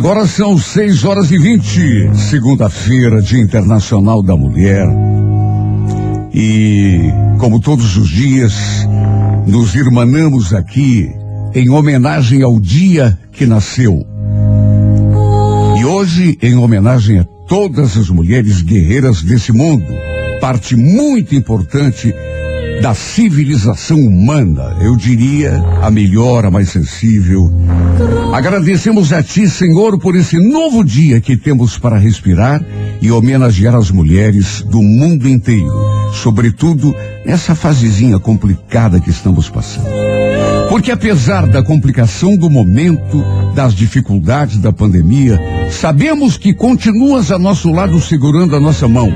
Agora 0.00 0.26
são 0.26 0.56
seis 0.56 1.04
horas 1.04 1.30
e 1.30 1.36
vinte, 1.36 2.08
segunda-feira, 2.14 3.20
Dia 3.20 3.38
Internacional 3.38 4.22
da 4.22 4.34
Mulher. 4.34 4.88
E, 6.32 7.02
como 7.36 7.60
todos 7.60 7.98
os 7.98 8.08
dias, 8.08 8.54
nos 9.46 9.74
irmanamos 9.74 10.54
aqui 10.54 11.12
em 11.54 11.68
homenagem 11.68 12.42
ao 12.42 12.58
dia 12.58 13.18
que 13.30 13.44
nasceu. 13.44 14.02
E 15.78 15.84
hoje, 15.84 16.38
em 16.40 16.56
homenagem 16.56 17.18
a 17.18 17.24
todas 17.46 17.98
as 17.98 18.08
mulheres 18.08 18.62
guerreiras 18.62 19.22
desse 19.22 19.52
mundo, 19.52 19.84
parte 20.40 20.76
muito 20.76 21.34
importante 21.34 22.14
da 22.80 22.94
civilização 22.94 23.98
humana, 23.98 24.78
eu 24.80 24.96
diria 24.96 25.62
a 25.82 25.90
melhor, 25.90 26.46
a 26.46 26.50
mais 26.50 26.70
sensível. 26.70 27.52
Agradecemos 28.32 29.12
a 29.12 29.22
Ti, 29.22 29.48
Senhor, 29.48 29.98
por 29.98 30.14
esse 30.14 30.38
novo 30.38 30.84
dia 30.84 31.20
que 31.20 31.36
temos 31.36 31.76
para 31.76 31.98
respirar 31.98 32.64
e 33.02 33.10
homenagear 33.10 33.74
as 33.74 33.90
mulheres 33.90 34.62
do 34.62 34.80
mundo 34.80 35.28
inteiro, 35.28 35.72
sobretudo 36.12 36.94
nessa 37.26 37.56
fasezinha 37.56 38.20
complicada 38.20 39.00
que 39.00 39.10
estamos 39.10 39.50
passando. 39.50 39.88
Porque 40.68 40.92
apesar 40.92 41.48
da 41.48 41.62
complicação 41.62 42.36
do 42.36 42.48
momento, 42.48 43.22
das 43.54 43.74
dificuldades 43.74 44.58
da 44.58 44.72
pandemia, 44.72 45.38
sabemos 45.70 46.36
que 46.36 46.54
continuas 46.54 47.32
a 47.32 47.38
nosso 47.38 47.68
lado 47.70 48.00
segurando 48.00 48.54
a 48.54 48.60
nossa 48.60 48.86
mão. 48.86 49.12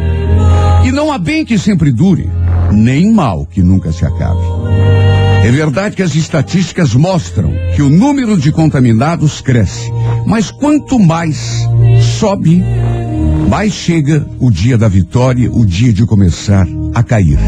E 0.84 0.90
não 0.90 1.12
há 1.12 1.18
bem 1.18 1.44
que 1.44 1.56
sempre 1.56 1.92
dure 1.92 2.28
nem 2.72 3.12
mal 3.12 3.46
que 3.46 3.62
nunca 3.62 3.92
se 3.92 4.04
acabe. 4.04 5.03
É 5.44 5.50
verdade 5.50 5.94
que 5.94 6.02
as 6.02 6.14
estatísticas 6.14 6.94
mostram 6.94 7.52
que 7.76 7.82
o 7.82 7.90
número 7.90 8.34
de 8.34 8.50
contaminados 8.50 9.42
cresce, 9.42 9.92
mas 10.24 10.50
quanto 10.50 10.98
mais 10.98 11.68
sobe, 12.18 12.64
mais 13.46 13.74
chega 13.74 14.26
o 14.40 14.50
dia 14.50 14.78
da 14.78 14.88
vitória, 14.88 15.52
o 15.52 15.66
dia 15.66 15.92
de 15.92 16.06
começar 16.06 16.66
a 16.94 17.02
cair. 17.02 17.38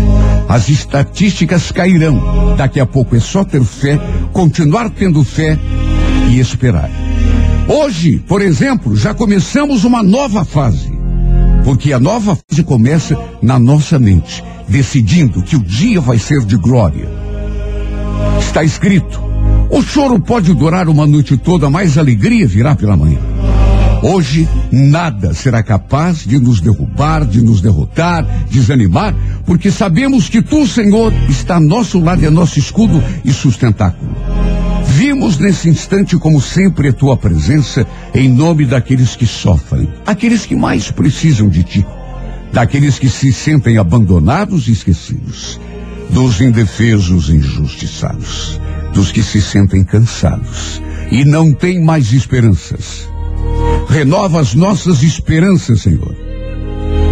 As 0.47 0.69
estatísticas 0.69 1.72
cairão. 1.72 2.55
Daqui 2.55 2.78
a 2.78 2.84
pouco 2.84 3.16
é 3.16 3.20
só 3.20 3.42
ter 3.44 3.64
fé, 3.64 3.98
continuar 4.31 4.91
tendo 4.91 5.25
fé 5.25 5.58
e 6.31 6.38
esperar. 6.38 6.91
Hoje, 7.66 8.19
por 8.28 8.42
exemplo, 8.42 8.94
já 8.94 9.14
começamos 9.14 9.84
uma 9.84 10.03
nova 10.03 10.44
fase. 10.44 10.92
Porque 11.64 11.94
a 11.94 11.98
nova 11.98 12.36
fase 12.36 12.62
começa 12.62 13.19
na 13.41 13.58
nossa 13.58 13.98
mente 13.98 14.44
decidindo 14.69 15.42
que 15.42 15.56
o 15.56 15.62
dia 15.62 15.98
vai 15.98 16.19
ser 16.19 16.44
de 16.44 16.56
glória. 16.56 17.25
Está 18.41 18.62
escrito: 18.64 19.20
o 19.70 19.82
choro 19.82 20.19
pode 20.19 20.55
durar 20.55 20.88
uma 20.88 21.06
noite 21.06 21.36
toda, 21.36 21.69
mas 21.69 21.96
a 21.96 22.00
alegria 22.00 22.46
virá 22.46 22.74
pela 22.74 22.96
manhã. 22.96 23.19
Hoje, 24.02 24.48
nada 24.70 25.34
será 25.34 25.62
capaz 25.62 26.19
de 26.19 26.38
nos 26.38 26.60
derrubar, 26.60 27.24
de 27.24 27.42
nos 27.42 27.60
derrotar, 27.60 28.27
desanimar, 28.50 29.14
porque 29.44 29.70
sabemos 29.70 30.28
que 30.28 30.42
tu, 30.42 30.66
Senhor, 30.66 31.12
está 31.28 31.56
a 31.56 31.60
nosso 31.60 31.98
lado 31.98 32.22
e 32.22 32.27
é 32.27 32.30
nosso 32.30 32.58
escudo 32.58 33.02
e 33.24 33.32
sustentáculo. 33.32 34.10
Vimos 34.86 35.38
nesse 35.38 35.69
instante, 35.69 36.16
como 36.16 36.41
sempre, 36.41 36.88
a 36.88 36.92
tua 36.92 37.16
presença 37.16 37.86
em 38.15 38.28
nome 38.28 38.65
daqueles 38.65 39.16
que 39.16 39.26
sofrem, 39.26 39.88
aqueles 40.06 40.47
que 40.47 40.54
mais 40.54 40.91
precisam 40.91 41.48
de 41.48 41.65
ti 41.65 41.86
daqueles 42.56 42.98
que 42.98 43.10
se 43.10 43.34
sentem 43.34 43.76
abandonados 43.76 44.66
e 44.66 44.72
esquecidos, 44.72 45.60
dos 46.11 46.41
indefesos 46.41 47.28
injustiçados, 47.28 48.61
dos 48.93 49.12
que 49.12 49.22
se 49.22 49.41
sentem 49.41 49.84
cansados 49.84 50.81
e 51.11 51.25
não 51.25 51.53
têm 51.53 51.83
mais 51.83 52.12
esperanças. 52.12 53.09
Renova 53.89 54.41
as 54.41 54.55
nossas 54.55 55.03
esperanças, 55.03 55.83
Senhor. 55.83 56.15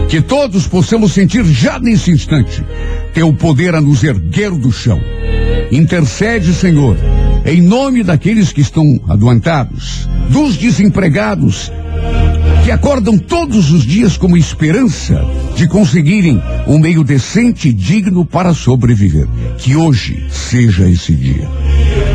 Que 0.09 0.21
todos 0.21 0.66
possamos 0.66 1.12
sentir 1.12 1.44
já 1.44 1.78
nesse 1.78 2.10
instante 2.10 2.65
teu 3.12 3.33
poder 3.33 3.75
a 3.75 3.81
nos 3.81 4.03
erguer 4.03 4.50
do 4.50 4.72
chão. 4.72 5.00
Intercede, 5.71 6.53
Senhor, 6.53 6.97
em 7.47 7.60
nome 7.62 8.03
daqueles 8.03 8.53
que 8.53 8.60
estão 8.60 9.00
adoentados, 9.09 10.09
dos 10.31 10.56
desempregados 10.56 11.71
que 12.64 12.70
acordam 12.70 13.19
todos 13.19 13.70
os 13.70 13.84
dias 13.84 14.16
com 14.16 14.34
esperança 14.34 15.22
de 15.54 15.69
conseguirem 15.69 16.42
um 16.66 16.78
meio 16.78 17.04
decente 17.04 17.69
e 17.69 17.72
digno 17.75 18.25
para 18.25 18.54
sobreviver. 18.54 19.28
Que 19.58 19.76
hoje 19.76 20.26
seja 20.30 20.88
esse 20.88 21.14
dia. 21.14 21.47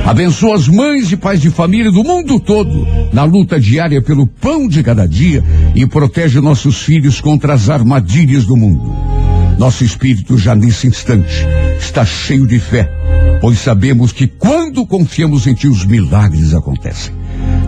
Abençoa 0.03 0.55
as 0.55 0.67
mães 0.67 1.11
e 1.11 1.17
pais 1.17 1.39
de 1.39 1.51
família 1.51 1.91
do 1.91 2.03
mundo 2.03 2.39
todo 2.39 2.87
na 3.13 3.23
luta 3.23 3.59
diária 3.59 4.01
pelo 4.01 4.25
pão 4.25 4.67
de 4.67 4.81
cada 4.81 5.07
dia 5.07 5.43
e 5.75 5.85
protege 5.85 6.41
nossos 6.41 6.81
filhos 6.81 7.21
contra 7.21 7.53
as 7.53 7.69
armadilhas 7.69 8.43
do 8.43 8.57
mundo. 8.57 8.91
Nosso 9.59 9.83
espírito 9.83 10.35
já 10.35 10.55
nesse 10.55 10.87
instante 10.87 11.45
está 11.79 12.03
cheio 12.03 12.47
de 12.47 12.57
fé, 12.57 12.89
pois 13.39 13.59
sabemos 13.59 14.11
que 14.11 14.25
quando 14.25 14.83
confiamos 14.87 15.45
em 15.45 15.53
Ti 15.53 15.67
os 15.67 15.85
milagres 15.85 16.55
acontecem. 16.55 17.18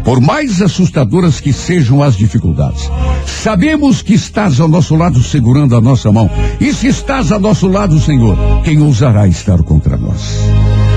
Por 0.03 0.19
mais 0.19 0.61
assustadoras 0.61 1.39
que 1.39 1.53
sejam 1.53 2.01
as 2.01 2.15
dificuldades, 2.17 2.89
sabemos 3.25 4.01
que 4.01 4.13
estás 4.13 4.59
ao 4.59 4.67
nosso 4.67 4.95
lado 4.95 5.21
segurando 5.21 5.75
a 5.75 5.81
nossa 5.81 6.11
mão. 6.11 6.29
E 6.59 6.73
se 6.73 6.87
estás 6.87 7.31
ao 7.31 7.39
nosso 7.39 7.67
lado, 7.67 7.99
Senhor, 7.99 8.37
quem 8.63 8.81
ousará 8.81 9.27
estar 9.27 9.61
contra 9.63 9.97
nós? 9.97 10.39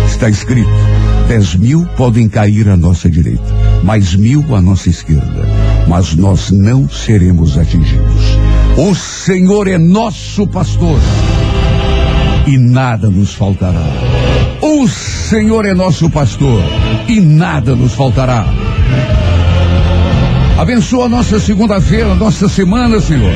Está 0.07 0.29
escrito: 0.29 0.71
dez 1.29 1.55
mil 1.55 1.87
podem 1.97 2.29
cair 2.29 2.69
à 2.69 2.77
nossa 2.77 3.11
direita, 3.11 3.45
mais 3.83 4.15
mil 4.15 4.55
à 4.55 4.61
nossa 4.61 4.89
esquerda, 4.89 5.47
mas 5.87 6.15
nós 6.15 6.51
não 6.51 6.89
seremos 6.89 7.59
atingidos. 7.59 8.39
O 8.77 8.95
Senhor 8.95 9.69
é 9.69 9.79
nosso 9.79 10.47
pastor 10.47 10.99
e 12.47 12.59
nada 12.59 13.09
nos 13.09 13.35
faltará. 13.35 13.85
O 14.61 14.89
Senhor 14.89 15.65
é 15.65 15.75
nosso 15.75 16.11
pastor 16.11 16.63
e 17.07 17.21
nada 17.21 17.77
nos 17.77 17.93
faltará. 17.93 18.47
Abençoa 20.59 21.09
nossa 21.09 21.38
segunda-feira, 21.41 22.15
nossa 22.15 22.49
semana, 22.49 23.00
Senhor. 23.00 23.32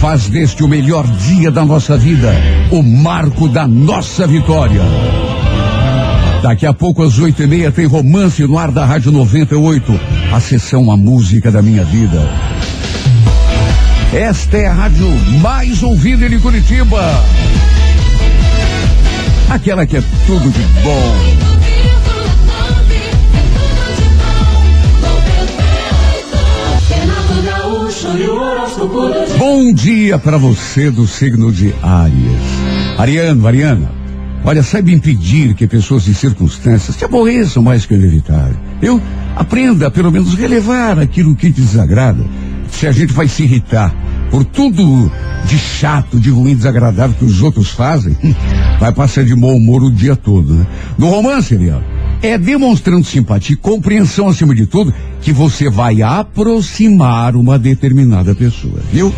Faz 0.00 0.28
deste 0.28 0.62
o 0.62 0.68
melhor 0.68 1.06
dia 1.06 1.50
da 1.50 1.64
nossa 1.64 1.96
vida, 1.96 2.32
o 2.70 2.82
marco 2.82 3.48
da 3.48 3.66
nossa 3.66 4.26
vitória. 4.26 4.82
Daqui 6.42 6.64
a 6.64 6.72
pouco, 6.72 7.02
às 7.02 7.18
oito 7.18 7.42
e 7.42 7.46
meia, 7.46 7.70
tem 7.70 7.86
romance 7.86 8.42
no 8.44 8.56
ar 8.56 8.70
da 8.70 8.84
Rádio 8.84 9.12
98, 9.12 10.00
a 10.32 10.40
sessão 10.40 10.90
A 10.90 10.96
Música 10.96 11.50
da 11.50 11.60
Minha 11.60 11.84
Vida. 11.84 12.30
Esta 14.12 14.56
é 14.56 14.66
a 14.66 14.72
rádio 14.72 15.06
mais 15.40 15.82
ouvida 15.82 16.26
em 16.26 16.40
Curitiba. 16.40 17.00
Aquela 19.50 19.84
que 19.84 19.98
é 19.98 20.02
tudo 20.26 20.50
de 20.50 20.62
bom. 20.82 21.59
Bom 29.38 29.72
dia 29.72 30.18
para 30.18 30.36
você 30.36 30.90
do 30.90 31.06
signo 31.06 31.52
de 31.52 31.72
Áries. 31.80 32.96
Ariano, 32.98 33.46
Ariana, 33.46 33.92
olha, 34.44 34.62
saiba 34.62 34.90
impedir 34.90 35.54
que 35.54 35.66
pessoas 35.68 36.08
e 36.08 36.14
circunstâncias 36.14 36.96
te 36.96 37.04
aborreçam 37.04 37.62
mais 37.62 37.86
que 37.86 37.94
o 37.94 37.96
inevitável. 37.96 38.56
Eu 38.82 39.00
aprenda 39.36 39.86
a 39.86 39.90
pelo 39.90 40.10
menos 40.10 40.34
relevar 40.34 40.98
aquilo 40.98 41.36
que 41.36 41.52
te 41.52 41.60
desagrada. 41.60 42.24
Se 42.70 42.86
a 42.86 42.92
gente 42.92 43.12
vai 43.12 43.28
se 43.28 43.44
irritar 43.44 43.94
por 44.30 44.44
tudo 44.44 45.10
de 45.46 45.58
chato, 45.58 46.18
de 46.18 46.30
ruim, 46.30 46.56
desagradável 46.56 47.16
que 47.16 47.24
os 47.24 47.42
outros 47.42 47.70
fazem, 47.70 48.16
vai 48.80 48.92
passar 48.92 49.24
de 49.24 49.36
mau 49.36 49.54
humor 49.54 49.82
o 49.84 49.90
dia 49.90 50.16
todo, 50.16 50.52
né? 50.54 50.66
No 50.98 51.08
romance, 51.10 51.54
Ariano, 51.54 51.84
é 52.22 52.36
demonstrando 52.36 53.04
simpatia 53.04 53.54
e 53.54 53.56
compreensão 53.56 54.28
acima 54.28 54.54
de 54.54 54.66
tudo 54.66 54.92
que 55.22 55.32
você 55.32 55.70
vai 55.70 56.02
aproximar 56.02 57.34
uma 57.34 57.58
determinada 57.58 58.34
pessoa, 58.34 58.80
viu? 58.92 59.12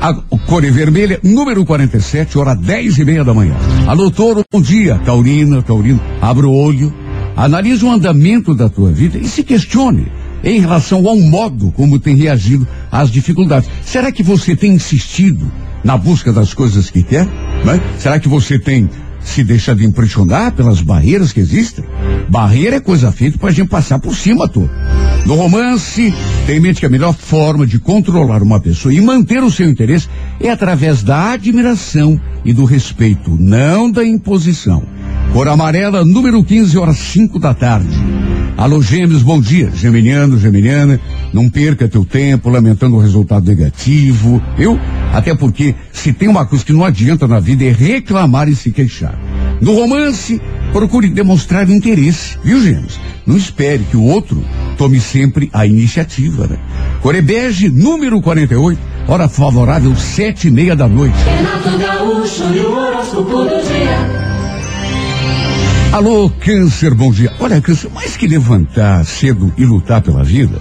A 0.00 0.14
cor 0.46 0.64
é 0.64 0.70
vermelha, 0.70 1.18
número 1.24 1.64
47, 1.64 2.38
hora 2.38 2.54
10 2.54 2.98
e 2.98 3.04
meia 3.04 3.24
da 3.24 3.34
manhã. 3.34 3.56
Alô, 3.86 4.10
Toro, 4.10 4.44
bom 4.52 4.60
dia. 4.60 5.00
Taurina, 5.04 5.60
Taurino, 5.60 6.00
abra 6.20 6.46
o 6.46 6.54
olho, 6.54 6.94
analise 7.34 7.84
o 7.84 7.90
andamento 7.90 8.54
da 8.54 8.68
tua 8.68 8.92
vida 8.92 9.18
e 9.18 9.26
se 9.26 9.42
questione 9.42 10.06
em 10.44 10.60
relação 10.60 11.06
ao 11.08 11.16
modo 11.16 11.72
como 11.72 11.98
tem 11.98 12.14
reagido 12.14 12.66
às 12.92 13.10
dificuldades. 13.10 13.68
Será 13.82 14.12
que 14.12 14.22
você 14.22 14.54
tem 14.54 14.74
insistido 14.74 15.50
na 15.82 15.96
busca 15.96 16.32
das 16.32 16.54
coisas 16.54 16.90
que 16.90 17.02
quer? 17.02 17.26
Né? 17.64 17.80
Será 17.98 18.20
que 18.20 18.28
você 18.28 18.56
tem 18.56 18.88
se 19.20 19.42
deixado 19.42 19.82
impressionar 19.82 20.52
pelas 20.52 20.80
barreiras 20.80 21.32
que 21.32 21.40
existem? 21.40 21.84
Barreira 22.28 22.76
é 22.76 22.80
coisa 22.80 23.10
feita 23.10 23.38
para 23.38 23.48
a 23.48 23.52
gente 23.52 23.68
passar 23.68 23.98
por 23.98 24.14
cima, 24.14 24.46
tô. 24.46 24.68
No 25.24 25.34
romance, 25.34 26.12
tem 26.46 26.56
em 26.56 26.60
mente 26.60 26.80
que 26.80 26.86
a 26.86 26.90
melhor 26.90 27.14
forma 27.14 27.66
de 27.66 27.78
controlar 27.78 28.42
uma 28.42 28.60
pessoa 28.60 28.92
e 28.92 29.00
manter 29.00 29.42
o 29.42 29.50
seu 29.50 29.68
interesse 29.68 30.08
é 30.40 30.50
através 30.50 31.02
da 31.02 31.32
admiração 31.32 32.20
e 32.44 32.52
do 32.52 32.64
respeito, 32.64 33.36
não 33.38 33.90
da 33.90 34.04
imposição. 34.04 34.82
Cor 35.32 35.48
amarela, 35.48 36.04
número 36.04 36.42
15, 36.42 36.78
horas 36.78 36.98
5 36.98 37.38
da 37.38 37.54
tarde. 37.54 37.96
Alô, 38.56 38.82
gêmeos, 38.82 39.22
bom 39.22 39.40
dia. 39.40 39.70
Geminiano, 39.74 40.38
geminiana, 40.38 41.00
não 41.32 41.48
perca 41.48 41.88
teu 41.88 42.04
tempo 42.04 42.50
lamentando 42.50 42.96
o 42.96 43.00
resultado 43.00 43.46
negativo, 43.46 44.42
viu? 44.56 44.78
Até 45.12 45.34
porque 45.34 45.74
se 45.92 46.12
tem 46.12 46.28
uma 46.28 46.44
coisa 46.44 46.64
que 46.64 46.72
não 46.72 46.84
adianta 46.84 47.28
na 47.28 47.38
vida 47.38 47.64
é 47.64 47.70
reclamar 47.70 48.48
e 48.48 48.56
se 48.56 48.72
queixar. 48.72 49.16
No 49.60 49.74
romance, 49.74 50.40
procure 50.72 51.08
demonstrar 51.08 51.68
interesse, 51.68 52.38
viu, 52.42 52.62
gêmeos? 52.62 52.98
Não 53.26 53.36
espere 53.36 53.84
que 53.90 53.96
o 53.96 54.04
outro 54.04 54.42
tome 54.76 55.00
sempre 55.00 55.50
a 55.52 55.66
iniciativa, 55.66 56.46
né? 56.46 56.58
Corebege, 57.00 57.68
número 57.68 58.20
48, 58.20 58.80
hora 59.06 59.28
favorável, 59.28 59.94
sete 59.96 60.48
e 60.48 60.50
meia 60.50 60.74
da 60.74 60.88
noite. 60.88 61.16
Renato 61.24 61.78
Gaúcho 61.78 62.44
e 62.54 62.58
o 62.60 62.72
horóscopo 62.72 63.44
do 63.44 63.62
dia. 63.62 64.28
Alô, 65.92 66.30
câncer, 66.30 66.94
bom 66.94 67.10
dia. 67.10 67.32
Olha, 67.40 67.60
câncer, 67.60 67.90
mais 67.94 68.16
que 68.16 68.26
levantar 68.26 69.04
cedo 69.06 69.52
e 69.56 69.64
lutar 69.64 70.02
pela 70.02 70.22
vida, 70.22 70.60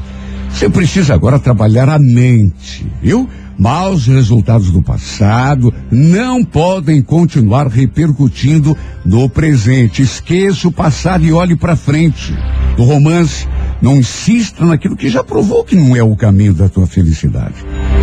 você 0.50 0.70
precisa 0.70 1.14
agora 1.14 1.38
trabalhar 1.38 1.90
a 1.90 2.00
mente, 2.00 2.88
viu? 3.02 3.30
Maus 3.58 4.06
resultados 4.06 4.70
do 4.70 4.82
passado 4.82 5.74
não 5.90 6.44
podem 6.44 7.02
continuar 7.02 7.68
repercutindo 7.68 8.78
no 9.04 9.28
presente. 9.28 10.02
Esqueça 10.02 10.68
o 10.68 10.72
passado 10.72 11.26
e 11.26 11.34
olhe 11.34 11.56
para 11.56 11.76
frente. 11.76 12.34
No 12.78 12.84
romance, 12.84 13.48
não 13.82 13.98
insista 13.98 14.64
naquilo 14.64 14.96
que 14.96 15.10
já 15.10 15.24
provou 15.24 15.64
que 15.64 15.76
não 15.76 15.96
é 15.96 16.04
o 16.04 16.16
caminho 16.16 16.54
da 16.54 16.70
tua 16.70 16.86
felicidade. 16.86 17.56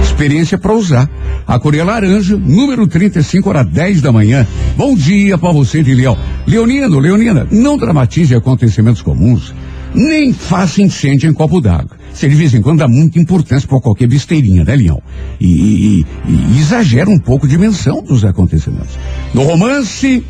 Experiência 0.03 0.59
para 0.59 0.73
usar. 0.73 1.09
A 1.47 1.59
Coreia 1.59 1.85
Laranja, 1.85 2.37
número 2.37 2.87
35, 2.87 3.49
hora 3.49 3.63
10 3.63 4.01
da 4.01 4.11
manhã. 4.11 4.47
Bom 4.77 4.95
dia 4.95 5.37
para 5.37 5.53
você 5.53 5.83
de 5.83 5.95
Leão. 5.95 6.17
Leonino, 6.47 6.99
Leonina, 6.99 7.47
não 7.51 7.77
dramatize 7.77 8.35
acontecimentos 8.35 9.03
comuns, 9.03 9.55
nem 9.95 10.33
faça 10.33 10.83
incêndio 10.83 11.31
em 11.31 11.33
copo 11.33 11.61
d'água. 11.61 11.97
Você 12.13 12.29
de 12.29 12.35
vez 12.35 12.55
em 12.55 12.61
quando 12.61 12.79
dá 12.79 12.89
muita 12.89 13.19
importância 13.19 13.69
para 13.69 13.81
qualquer 13.81 14.09
besteirinha, 14.09 14.65
né, 14.65 14.75
Leão? 14.75 15.03
E, 15.41 15.47
e, 15.47 16.07
e 16.29 16.59
exagera 16.61 17.09
um 17.09 17.19
pouco 17.19 17.47
a 17.47 17.49
dimensão 17.49 18.03
dos 18.03 18.25
acontecimentos. 18.25 18.97
No 19.33 19.43
romance, 19.43 20.25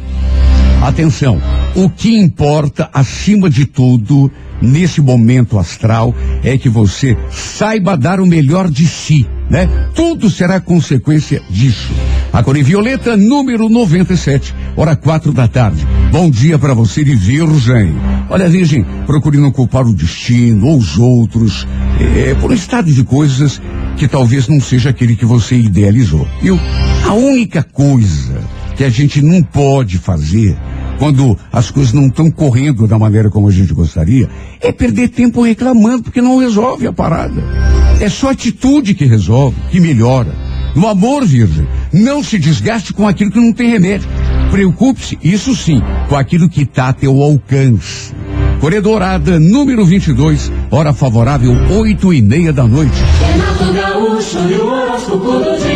atenção, 0.82 1.40
o 1.75 1.88
que 1.88 2.16
importa 2.16 2.88
acima 2.93 3.50
de 3.50 3.66
tudo 3.66 4.31
nesse 4.61 5.00
momento 5.00 5.58
astral 5.58 6.14
é 6.43 6.56
que 6.56 6.69
você 6.69 7.17
saiba 7.31 7.96
dar 7.96 8.20
o 8.20 8.26
melhor 8.26 8.70
de 8.70 8.87
si, 8.87 9.26
né? 9.55 9.71
Tudo 9.95 10.29
será 10.29 10.59
consequência 10.59 11.41
disso. 11.49 11.93
A 12.33 12.43
Cor 12.43 12.61
Violeta, 12.61 13.17
número 13.17 13.69
97, 13.69 14.53
hora 14.77 14.97
quatro 14.97 15.33
da 15.33 15.47
tarde. 15.47 15.87
Bom 16.11 16.29
dia 16.29 16.59
para 16.59 16.75
você 16.75 17.05
de 17.05 17.15
Virgem. 17.15 17.95
Olha, 18.29 18.49
Virgem, 18.49 18.85
procure 19.06 19.39
não 19.39 19.53
culpar 19.53 19.87
o 19.87 19.95
destino 19.95 20.67
ou 20.67 20.79
os 20.79 20.99
outros 20.99 21.69
é, 22.01 22.35
por 22.35 22.51
um 22.51 22.55
estado 22.55 22.93
de 22.93 23.05
coisas 23.05 23.62
que 23.97 24.09
talvez 24.09 24.49
não 24.49 24.59
seja 24.59 24.91
aquele 24.91 25.15
que 25.15 25.25
você 25.25 25.55
idealizou. 25.55 26.27
Viu? 26.43 26.59
A 27.06 27.12
única 27.12 27.62
coisa 27.62 28.43
que 28.75 28.83
a 28.83 28.91
gente 28.91 29.23
não 29.23 29.41
pode 29.41 29.99
fazer 29.99 30.56
quando 30.99 31.39
as 31.53 31.71
coisas 31.71 31.93
não 31.93 32.09
estão 32.09 32.29
correndo 32.29 32.89
da 32.89 32.99
maneira 32.99 33.31
como 33.31 33.49
a 33.49 33.53
gente 33.53 33.73
gostaria, 33.73 34.29
é 34.61 34.73
perder 34.73 35.09
tempo 35.09 35.43
reclamando, 35.43 36.05
porque 36.05 36.21
não 36.21 36.39
resolve 36.39 36.89
a 36.89 36.93
parada. 36.93 37.83
É 38.00 38.08
só 38.08 38.31
atitude 38.31 38.94
que 38.94 39.05
resolve, 39.05 39.56
que 39.70 39.81
melhora. 39.81 40.35
No 40.75 40.88
amor, 40.88 41.25
Virgem, 41.25 41.67
não 41.93 42.23
se 42.23 42.38
desgaste 42.38 42.93
com 42.93 43.06
aquilo 43.06 43.31
que 43.31 43.41
não 43.41 43.52
tem 43.52 43.70
remédio. 43.70 44.08
Preocupe-se, 44.50 45.19
isso 45.23 45.55
sim, 45.55 45.81
com 46.08 46.17
aquilo 46.17 46.49
que 46.49 46.62
está 46.62 46.88
a 46.88 46.93
teu 46.93 47.23
alcance. 47.23 48.12
Coré 48.61 48.81
Dourada, 48.81 49.38
número 49.38 49.85
22, 49.85 50.50
hora 50.70 50.93
favorável, 50.93 51.52
oito 51.79 52.12
e 52.12 52.23
meia 52.23 52.52
da 52.52 52.67
noite. 52.67 52.96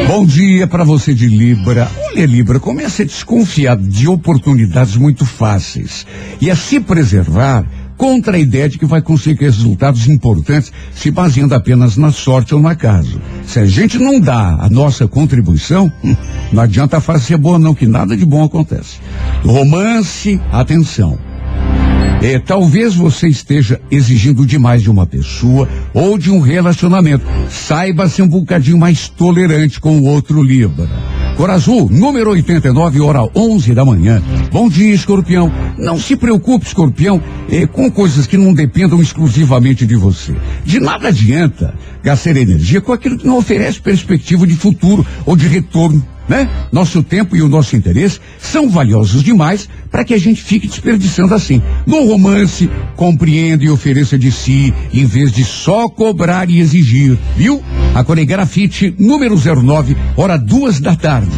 Bom 0.06 0.24
dia 0.24 0.66
para 0.66 0.84
você 0.84 1.14
de 1.14 1.26
Libra. 1.26 1.88
Olha, 2.10 2.26
Libra, 2.26 2.58
comece 2.58 3.02
a 3.02 3.04
desconfiar 3.04 3.76
de 3.76 4.08
oportunidades 4.08 4.96
muito 4.96 5.24
fáceis 5.24 6.06
e 6.40 6.50
a 6.50 6.56
se 6.56 6.80
preservar 6.80 7.64
contra 7.98 8.36
a 8.36 8.40
ideia 8.40 8.68
de 8.68 8.78
que 8.78 8.86
vai 8.86 9.02
conseguir 9.02 9.44
resultados 9.44 10.06
importantes 10.06 10.72
se 10.94 11.10
baseando 11.10 11.54
apenas 11.54 11.96
na 11.96 12.12
sorte 12.12 12.54
ou 12.54 12.62
no 12.62 12.68
acaso. 12.68 13.20
Se 13.44 13.58
a 13.58 13.66
gente 13.66 13.98
não 13.98 14.20
dá 14.20 14.56
a 14.60 14.70
nossa 14.70 15.08
contribuição, 15.08 15.92
não 16.52 16.62
adianta 16.62 17.00
fazer 17.00 17.36
boa 17.36 17.58
não, 17.58 17.74
que 17.74 17.86
nada 17.86 18.16
de 18.16 18.24
bom 18.24 18.44
acontece. 18.44 19.00
Romance, 19.44 20.40
atenção. 20.52 21.18
É, 22.22 22.38
talvez 22.38 22.94
você 22.94 23.28
esteja 23.28 23.80
exigindo 23.90 24.44
demais 24.44 24.82
de 24.82 24.90
uma 24.90 25.06
pessoa 25.06 25.68
ou 25.94 26.18
de 26.18 26.30
um 26.30 26.40
relacionamento. 26.40 27.24
Saiba 27.48 28.08
ser 28.08 28.22
um 28.22 28.28
bocadinho 28.28 28.78
mais 28.78 29.08
tolerante 29.08 29.80
com 29.80 29.98
o 29.98 30.04
outro 30.04 30.42
Libra. 30.42 30.88
Cor 31.38 31.50
Azul, 31.50 31.88
número 31.88 32.30
89, 32.32 33.00
hora 33.00 33.20
11 33.32 33.72
da 33.72 33.84
manhã. 33.84 34.20
Bom 34.50 34.68
dia, 34.68 34.92
escorpião. 34.92 35.52
Não 35.78 35.96
se 35.96 36.16
preocupe, 36.16 36.66
escorpião, 36.66 37.22
é, 37.48 37.64
com 37.64 37.88
coisas 37.88 38.26
que 38.26 38.36
não 38.36 38.52
dependam 38.52 39.00
exclusivamente 39.00 39.86
de 39.86 39.94
você. 39.94 40.34
De 40.64 40.80
nada 40.80 41.06
adianta 41.06 41.72
gastar 42.02 42.36
energia 42.36 42.80
com 42.80 42.92
aquilo 42.92 43.16
que 43.16 43.24
não 43.24 43.38
oferece 43.38 43.80
perspectiva 43.80 44.48
de 44.48 44.56
futuro 44.56 45.06
ou 45.24 45.36
de 45.36 45.46
retorno 45.46 46.04
né? 46.28 46.48
Nosso 46.70 47.02
tempo 47.02 47.36
e 47.36 47.42
o 47.42 47.48
nosso 47.48 47.74
interesse 47.76 48.20
são 48.38 48.68
valiosos 48.68 49.22
demais 49.22 49.68
para 49.90 50.04
que 50.04 50.14
a 50.14 50.18
gente 50.18 50.42
fique 50.42 50.68
desperdiçando 50.68 51.34
assim. 51.34 51.62
No 51.86 52.04
romance, 52.06 52.70
compreenda 52.96 53.64
e 53.64 53.70
ofereça 53.70 54.18
de 54.18 54.30
si, 54.30 54.72
em 54.92 55.04
vez 55.04 55.32
de 55.32 55.44
só 55.44 55.88
cobrar 55.88 56.50
e 56.50 56.60
exigir, 56.60 57.18
viu? 57.36 57.62
A 57.94 58.04
Coregrafite, 58.04 58.94
número 58.98 59.36
09, 59.36 59.96
hora 60.16 60.36
duas 60.36 60.80
da 60.80 60.94
tarde. 60.94 61.30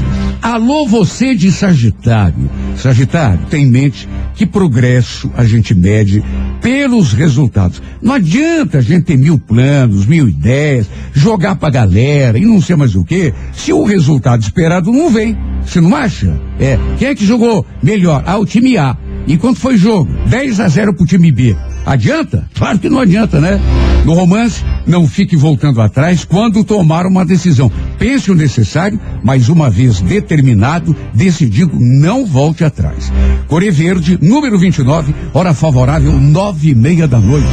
Alô, 0.42 0.86
você 0.86 1.34
de 1.34 1.52
Sagitário. 1.52 2.50
Sagitário, 2.74 3.40
tem 3.50 3.64
em 3.64 3.70
mente 3.70 4.08
que 4.34 4.46
progresso 4.46 5.30
a 5.36 5.44
gente 5.44 5.74
mede 5.74 6.24
pelos 6.62 7.12
resultados. 7.12 7.82
Não 8.00 8.14
adianta 8.14 8.78
a 8.78 8.80
gente 8.80 9.04
ter 9.04 9.18
mil 9.18 9.38
planos, 9.38 10.06
mil 10.06 10.26
ideias, 10.26 10.86
jogar 11.12 11.56
pra 11.56 11.68
galera 11.68 12.38
e 12.38 12.46
não 12.46 12.60
sei 12.60 12.74
mais 12.74 12.94
o 12.94 13.04
que, 13.04 13.34
se 13.52 13.70
o 13.70 13.84
resultado 13.84 14.42
esperado 14.42 14.79
não 14.86 15.10
vem. 15.10 15.36
Você 15.64 15.80
não 15.80 15.94
acha? 15.94 16.38
É. 16.58 16.78
Quem 16.98 17.08
é 17.08 17.14
que 17.14 17.26
jogou 17.26 17.64
melhor? 17.82 18.22
Ah, 18.26 18.38
o 18.38 18.46
time 18.46 18.76
A. 18.76 18.96
E 19.26 19.36
quanto 19.36 19.60
foi 19.60 19.76
jogo? 19.76 20.10
10 20.26 20.60
a 20.60 20.68
0 20.68 20.94
pro 20.94 21.06
time 21.06 21.30
B. 21.30 21.56
Adianta? 21.84 22.48
Claro 22.54 22.78
que 22.78 22.88
não 22.88 22.98
adianta, 22.98 23.40
né? 23.40 23.60
No 24.04 24.14
romance, 24.14 24.64
não 24.86 25.06
fique 25.06 25.36
voltando 25.36 25.80
atrás 25.80 26.24
quando 26.24 26.64
tomar 26.64 27.06
uma 27.06 27.24
decisão. 27.24 27.70
Pense 27.98 28.30
o 28.30 28.34
necessário, 28.34 28.98
mas 29.22 29.48
uma 29.48 29.68
vez 29.68 30.00
determinado, 30.00 30.96
decidido, 31.14 31.72
não 31.78 32.24
volte 32.24 32.64
atrás. 32.64 33.12
Core 33.46 33.70
Verde, 33.70 34.18
número 34.20 34.58
29, 34.58 35.14
hora 35.34 35.52
favorável, 35.52 36.12
nove 36.12 36.70
e 36.70 36.74
meia 36.74 37.06
da 37.06 37.18
noite. 37.18 37.46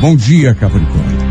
Bom 0.00 0.14
dia, 0.14 0.54
Capricórnio. 0.54 1.27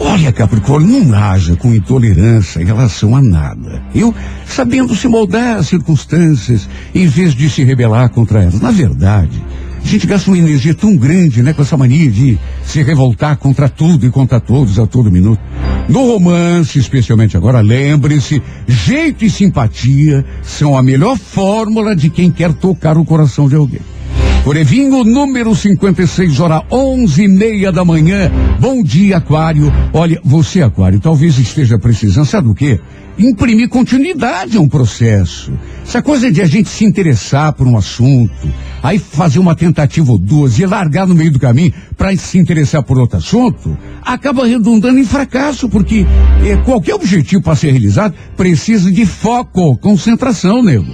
Olha, 0.00 0.32
Capricórnio, 0.32 1.04
não 1.04 1.14
haja 1.16 1.56
com 1.56 1.74
intolerância 1.74 2.60
em 2.60 2.64
relação 2.64 3.14
a 3.14 3.22
nada. 3.22 3.82
Eu, 3.94 4.14
sabendo 4.46 4.94
se 4.94 5.08
moldar 5.08 5.58
as 5.58 5.68
circunstâncias, 5.68 6.68
em 6.94 7.06
vez 7.06 7.34
de 7.34 7.48
se 7.48 7.64
rebelar 7.64 8.08
contra 8.10 8.42
elas. 8.42 8.60
Na 8.60 8.70
verdade, 8.70 9.42
a 9.84 9.86
gente 9.86 10.06
gasta 10.06 10.30
uma 10.30 10.38
energia 10.38 10.74
tão 10.74 10.96
grande, 10.96 11.42
né, 11.42 11.52
com 11.52 11.62
essa 11.62 11.76
mania 11.76 12.10
de 12.10 12.38
se 12.64 12.82
revoltar 12.82 13.36
contra 13.36 13.68
tudo 13.68 14.06
e 14.06 14.10
contra 14.10 14.40
todos 14.40 14.78
a 14.78 14.86
todo 14.86 15.10
minuto. 15.10 15.40
No 15.88 16.12
romance, 16.12 16.78
especialmente 16.78 17.36
agora, 17.36 17.60
lembre-se, 17.60 18.42
jeito 18.66 19.24
e 19.24 19.30
simpatia 19.30 20.24
são 20.42 20.76
a 20.76 20.82
melhor 20.82 21.18
fórmula 21.18 21.94
de 21.94 22.08
quem 22.08 22.30
quer 22.30 22.52
tocar 22.54 22.96
o 22.96 23.04
coração 23.04 23.48
de 23.48 23.54
alguém. 23.54 23.82
Corevinho, 24.44 25.04
número 25.04 25.54
56, 25.56 26.38
hora 26.38 26.62
onze 26.70 27.24
e 27.24 27.28
meia 27.28 27.72
da 27.72 27.82
manhã. 27.82 28.30
Bom 28.60 28.82
dia, 28.82 29.16
Aquário. 29.16 29.72
Olha, 29.90 30.20
você, 30.22 30.60
Aquário, 30.60 31.00
talvez 31.00 31.38
esteja 31.38 31.78
precisando, 31.78 32.26
sabe 32.26 32.48
do 32.48 32.54
quê? 32.54 32.78
Imprimir 33.16 33.68
continuidade 33.68 34.56
a 34.56 34.60
um 34.60 34.68
processo. 34.68 35.52
Essa 35.86 36.02
coisa 36.02 36.32
de 36.32 36.42
a 36.42 36.46
gente 36.46 36.68
se 36.68 36.84
interessar 36.84 37.52
por 37.52 37.64
um 37.64 37.76
assunto, 37.76 38.52
aí 38.82 38.98
fazer 38.98 39.38
uma 39.38 39.54
tentativa 39.54 40.10
ou 40.10 40.18
duas 40.18 40.58
e 40.58 40.66
largar 40.66 41.06
no 41.06 41.14
meio 41.14 41.30
do 41.30 41.38
caminho 41.38 41.72
para 41.96 42.16
se 42.16 42.38
interessar 42.38 42.82
por 42.82 42.98
outro 42.98 43.18
assunto, 43.18 43.78
acaba 44.02 44.46
redundando 44.46 44.98
em 44.98 45.04
fracasso, 45.04 45.68
porque 45.68 46.04
é, 46.44 46.56
qualquer 46.56 46.94
objetivo 46.94 47.40
para 47.40 47.54
ser 47.54 47.70
realizado 47.70 48.14
precisa 48.36 48.90
de 48.90 49.06
foco, 49.06 49.76
concentração, 49.76 50.60
nego. 50.60 50.92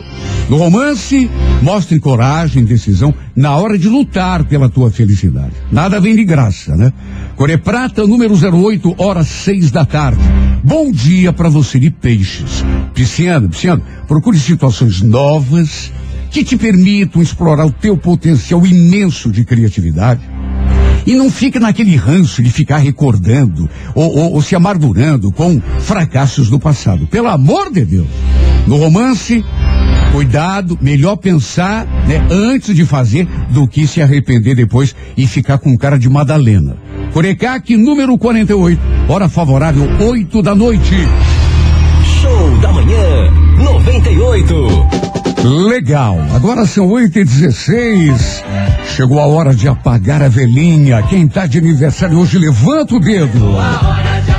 No 0.51 0.57
romance, 0.57 1.31
mostre 1.63 1.99
coragem, 2.01 2.65
decisão 2.65 3.15
na 3.37 3.57
hora 3.57 3.79
de 3.79 3.89
lutar 3.89 4.45
pela 4.45 4.69
tua 4.69 4.91
felicidade. 4.91 5.53
Nada 5.71 6.01
vem 6.01 6.17
de 6.17 6.25
graça, 6.25 6.77
né? 6.77 6.93
Core 7.37 7.57
Prata, 7.57 8.05
número 8.05 8.35
08, 8.35 8.97
horas 8.99 9.29
seis 9.29 9.71
da 9.71 9.85
tarde. 9.85 10.21
Bom 10.63 10.91
dia 10.91 11.33
para 11.33 11.49
você 11.49 11.79
de 11.79 11.91
peixes. 12.11 12.65
Pisciano, 12.93 13.49
procure 14.09 14.37
situações 14.37 15.01
novas 15.01 15.93
que 16.33 16.43
te 16.43 16.57
permitam 16.57 17.23
explorar 17.23 17.65
o 17.65 17.71
teu 17.71 17.97
potencial 17.97 18.67
imenso 18.67 19.31
de 19.31 19.45
criatividade. 19.45 20.21
E 21.07 21.15
não 21.15 21.31
fique 21.31 21.59
naquele 21.61 21.95
ranço 21.95 22.43
de 22.43 22.51
ficar 22.51 22.79
recordando 22.79 23.71
ou, 23.95 24.17
ou, 24.17 24.33
ou 24.35 24.43
se 24.43 24.57
amargurando 24.57 25.31
com 25.31 25.61
fracassos 25.79 26.51
do 26.51 26.59
passado. 26.59 27.07
Pelo 27.07 27.29
amor 27.29 27.73
de 27.73 27.85
Deus. 27.85 28.09
No 28.67 28.77
romance, 28.77 29.45
Cuidado, 30.13 30.77
melhor 30.83 31.17
pensar 31.17 31.87
né, 32.09 32.27
antes 32.31 32.75
de 32.75 32.85
fazer 32.85 33.29
do 33.51 33.69
que 33.69 33.87
se 33.87 34.03
arrepender 34.03 34.57
depois 34.57 34.95
e 35.17 35.25
ficar 35.25 35.59
com 35.59 35.79
cara 35.79 35.97
de 35.97 36.09
Madalena. 36.09 36.77
Corecac 37.13 37.77
número 37.77 38.19
48, 38.19 38.81
hora 39.09 39.29
favorável 39.29 39.89
8 40.01 40.43
da 40.43 40.53
noite. 40.53 40.97
Show 42.21 42.59
da 42.61 42.73
manhã 42.73 43.31
98. 43.59 44.55
Legal, 45.69 46.19
agora 46.35 46.67
são 46.67 46.87
8 46.89 47.19
e 47.19 47.25
16 47.25 48.45
Chegou 48.95 49.19
a 49.19 49.27
hora 49.27 49.55
de 49.55 49.67
apagar 49.67 50.23
a 50.23 50.29
velhinha. 50.29 51.03
Quem 51.05 51.27
tá 51.27 51.47
de 51.47 51.59
aniversário 51.59 52.19
hoje, 52.19 52.39
levanta 52.39 52.95
o 52.97 53.01
dedo. 53.01 53.57
A 53.57 53.89
hora 53.89 54.21
de. 54.21 54.30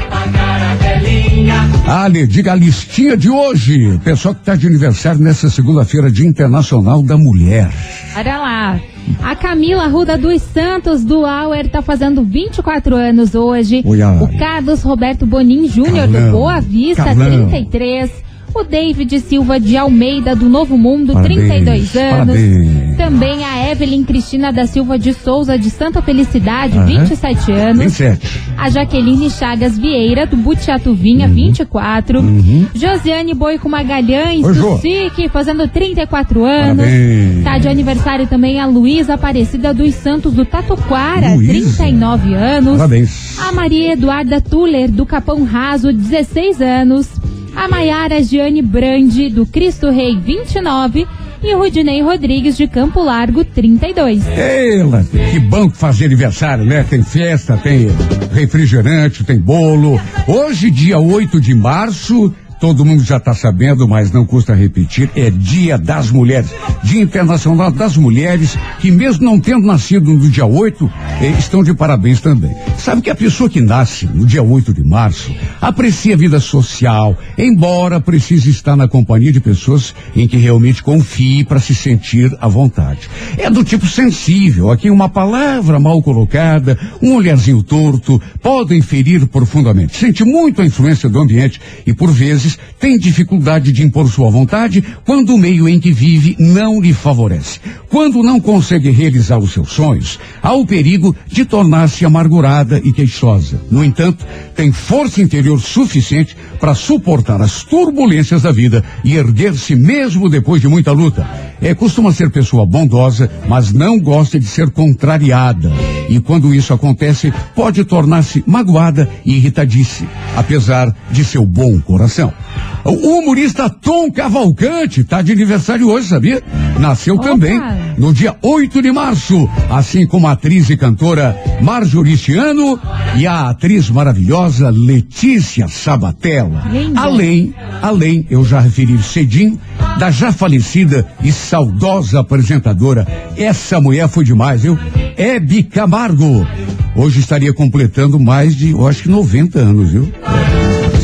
Ale, 1.88 2.26
diga 2.26 2.54
a 2.54 2.56
listinha 2.56 3.18
de 3.18 3.30
hoje. 3.30 4.00
Pessoal 4.04 4.34
que 4.34 4.44
tá 4.46 4.56
de 4.56 4.66
aniversário 4.66 5.20
nessa 5.20 5.50
segunda-feira, 5.50 6.10
Dia 6.10 6.26
Internacional 6.26 7.04
da 7.04 7.18
Mulher. 7.18 7.70
Olha 8.16 8.38
lá. 8.38 8.80
A 9.22 9.36
Camila 9.36 9.88
Ruda 9.88 10.18
dos 10.18 10.42
Santos 10.42 11.04
do 11.04 11.26
Auer 11.26 11.70
tá 11.70 11.82
fazendo 11.82 12.24
24 12.24 12.96
anos 12.96 13.36
hoje. 13.36 13.82
Oi, 13.84 14.00
o 14.02 14.40
Carlos 14.40 14.82
Roberto 14.84 15.26
Bonin 15.26 15.68
Júnior 15.68 16.08
do 16.08 16.32
Boa 16.32 16.62
Vista, 16.62 17.04
Carlão. 17.04 17.50
33. 17.50 18.31
O 18.54 18.64
David 18.64 19.20
Silva 19.22 19.60
de 19.60 19.78
Almeida, 19.78 20.36
do 20.36 20.50
Novo 20.50 20.78
Mundo, 20.78 21.14
parabéns, 21.14 21.40
32 21.40 21.96
anos. 21.96 22.36
Parabéns. 22.36 22.98
Também 22.98 23.46
a 23.46 23.72
Evelyn 23.72 24.04
Cristina 24.04 24.52
da 24.52 24.68
Silva 24.68 25.00
de 25.00 25.14
Souza, 25.14 25.58
de 25.58 25.70
Santa 25.70 26.02
Felicidade, 26.02 26.78
uhum. 26.78 26.86
27 26.86 27.52
anos. 27.52 27.78
27. 27.98 28.42
A 28.58 28.70
Jaqueline 28.70 29.30
Chagas 29.30 29.78
Vieira, 29.78 30.26
do 30.26 30.36
Butiatuvinha, 30.36 31.28
uhum. 31.28 31.34
24. 31.34 32.20
Uhum. 32.20 32.68
Josiane 32.76 33.34
Boico 33.34 33.70
Magalhães, 33.70 34.44
Oi, 34.44 34.54
do 34.54 34.78
SIC, 34.80 35.30
fazendo 35.30 35.68
34 35.68 36.44
anos. 36.44 36.78
Parabéns. 36.78 37.44
Tá 37.44 37.58
de 37.58 37.68
aniversário 37.70 38.28
também 38.28 38.60
a 38.60 38.66
Luísa 38.66 39.14
Aparecida 39.14 39.74
dos 39.74 39.96
Santos, 39.96 40.34
do 40.34 40.44
Tatuquara, 40.44 41.36
Luísa. 41.36 41.84
39 41.84 42.34
anos. 42.34 42.78
Parabéns. 42.78 43.40
A 43.40 43.52
Maria 43.54 43.94
Eduarda 43.94 44.42
Tuller, 44.42 44.92
do 44.92 45.06
Capão 45.06 45.44
Raso, 45.44 45.94
16 45.94 46.62
anos 46.62 47.21
a 47.56 47.68
Maiara 47.68 48.22
Giane 48.24 48.62
Brandi, 48.62 49.30
do 49.30 49.46
Cristo 49.46 49.90
Rei 49.90 50.18
29, 50.18 51.08
e 51.44 51.56
o 51.56 51.58
Rudinei 51.58 52.02
Rodrigues, 52.02 52.56
de 52.56 52.68
Campo 52.68 53.02
Largo 53.02 53.44
32. 53.44 54.28
Ela, 54.28 55.04
que 55.04 55.40
banco 55.40 55.76
fazer 55.76 56.06
aniversário, 56.06 56.64
né? 56.66 56.86
Tem 56.88 57.04
festa, 57.04 57.58
tem 57.58 57.88
refrigerante, 58.32 59.24
tem 59.24 59.40
bolo. 59.40 60.00
Hoje, 60.28 60.70
dia 60.70 61.00
8 61.00 61.42
de 61.42 61.56
março, 61.56 62.34
Todo 62.62 62.86
mundo 62.86 63.04
já 63.04 63.18
está 63.18 63.34
sabendo, 63.34 63.88
mas 63.88 64.12
não 64.12 64.24
custa 64.24 64.54
repetir, 64.54 65.10
é 65.16 65.32
Dia 65.32 65.80
das 65.80 66.12
Mulheres. 66.12 66.52
Dia 66.84 67.02
Internacional 67.02 67.72
das 67.72 67.98
Mulheres, 67.98 68.56
que 68.80 68.92
mesmo 68.92 69.26
não 69.26 69.40
tendo 69.40 69.66
nascido 69.66 70.14
no 70.14 70.30
dia 70.30 70.46
8, 70.46 70.88
eh, 71.22 71.34
estão 71.40 71.64
de 71.64 71.74
parabéns 71.74 72.22
também. 72.22 72.56
Sabe 72.78 73.02
que 73.02 73.10
a 73.10 73.16
pessoa 73.16 73.50
que 73.50 73.60
nasce 73.60 74.06
no 74.06 74.28
dia 74.28 74.44
8 74.44 74.76
de 74.76 74.84
março 74.84 75.34
aprecia 75.60 76.14
a 76.14 76.18
vida 76.18 76.40
social, 76.40 77.18
embora 77.36 78.00
precise 78.00 78.52
estar 78.52 78.76
na 78.76 78.88
companhia 78.88 79.32
de 79.32 79.40
pessoas 79.40 79.96
em 80.16 80.28
que 80.28 80.38
realmente 80.38 80.84
confie 80.84 81.44
para 81.44 81.60
se 81.60 81.74
sentir 81.74 82.32
à 82.40 82.48
vontade. 82.48 83.10
É 83.40 83.50
do 83.50 83.64
tipo 83.64 83.88
sensível, 83.88 84.70
aqui 84.70 84.92
uma 84.92 85.10
palavra 85.10 85.80
mal 85.80 86.00
colocada, 86.04 86.78
um 87.02 87.16
olharzinho 87.16 87.64
torto, 87.64 88.22
podem 88.40 88.84
ferir 88.84 89.26
profundamente. 89.26 89.98
Sente 89.98 90.24
muito 90.24 90.62
a 90.62 90.66
influência 90.66 91.10
do 91.10 91.20
ambiente 91.20 91.60
e, 91.88 91.92
por 91.92 92.12
vezes, 92.12 92.51
vezes 92.52 92.60
tem 92.80 92.98
dificuldade 92.98 93.72
de 93.72 93.84
impor 93.84 94.10
sua 94.10 94.30
vontade 94.30 94.84
quando 95.06 95.36
o 95.36 95.38
meio 95.38 95.70
em 95.70 95.80
que 95.80 95.92
vive 95.92 96.36
não 96.40 96.82
lhe 96.82 96.94
favorece. 96.94 97.60
Quando 97.90 98.24
não 98.24 98.40
consegue 98.40 98.90
realizar 98.90 99.38
os 99.38 99.52
seus 99.52 99.72
sonhos, 99.72 100.20
há 100.42 100.54
o 100.54 100.66
perigo 100.66 101.16
de 101.28 101.46
tornar-se 101.46 102.06
amargurada 102.06 102.82
e 102.84 102.92
queixosa. 102.92 103.62
No 103.70 103.84
entanto, 103.84 104.26
tem 104.56 104.72
força 104.72 105.22
interior 105.22 105.60
suficiente 105.60 106.36
para 106.60 106.74
suportar 106.74 107.42
as 107.42 107.64
turbulências 107.64 108.42
da 108.42 108.52
vida 108.52 108.84
e 109.04 109.16
erguer-se 109.16 109.76
mesmo 109.76 110.30
depois 110.30 110.62
de 110.62 110.68
muita 110.68 110.92
luta. 110.92 111.28
É, 111.62 111.76
costuma 111.76 112.12
ser 112.12 112.32
pessoa 112.32 112.66
bondosa, 112.66 113.30
mas 113.48 113.72
não 113.72 114.00
gosta 114.00 114.40
de 114.40 114.46
ser 114.48 114.72
contrariada. 114.72 115.72
E 116.10 116.20
quando 116.20 116.56
isso 116.56 116.74
acontece, 116.74 117.32
pode 117.56 117.84
tornar-se 117.86 118.44
magoada 118.48 119.08
e 119.24 119.36
irritadice, 119.36 120.08
apesar 120.36 120.96
de 121.12 121.24
seu 121.24 121.46
bom 121.46 121.80
coração. 121.80 122.34
O 122.84 123.20
humorista 123.20 123.70
Tom 123.70 124.12
Cavalcante 124.12 125.02
está 125.02 125.22
de 125.22 125.32
aniversário 125.32 125.88
hoje, 125.88 126.08
sabia? 126.08 126.42
Nasceu 126.80 127.16
Opa. 127.16 127.26
também 127.26 127.62
no 127.98 128.12
dia 128.12 128.36
8 128.42 128.82
de 128.82 128.92
março, 128.92 129.48
assim 129.70 130.08
como 130.08 130.28
a 130.28 130.32
atriz 130.32 130.70
e 130.70 130.76
cantora 130.76 131.38
Marjoristiano 131.62 132.80
e 133.16 133.28
a 133.28 133.50
atriz 133.50 133.90
maravilhosa 133.90 134.72
Letícia 134.72 135.68
Sabatella. 135.68 136.64
Além, 136.96 137.54
além, 137.82 138.26
eu 138.30 138.44
já 138.44 138.60
referi 138.60 138.98
cedinho, 139.04 139.60
da 140.00 140.10
já 140.10 140.32
falecida 140.32 141.08
e 141.24 141.32
saudosa 141.32 142.22
apresentadora. 142.22 143.06
Essa 143.38 143.80
mulher 143.80 144.08
foi 144.08 144.24
demais, 144.24 144.64
viu? 144.64 144.78
Hebe 145.16 145.64
Camargo. 145.64 146.48
Hoje 146.96 147.20
estaria 147.20 147.54
completando 147.54 148.20
mais 148.20 148.56
de, 148.56 148.72
eu 148.72 148.88
acho 148.88 149.04
que 149.04 149.10
90 149.10 149.60
anos, 149.60 149.92
viu? 149.92 150.12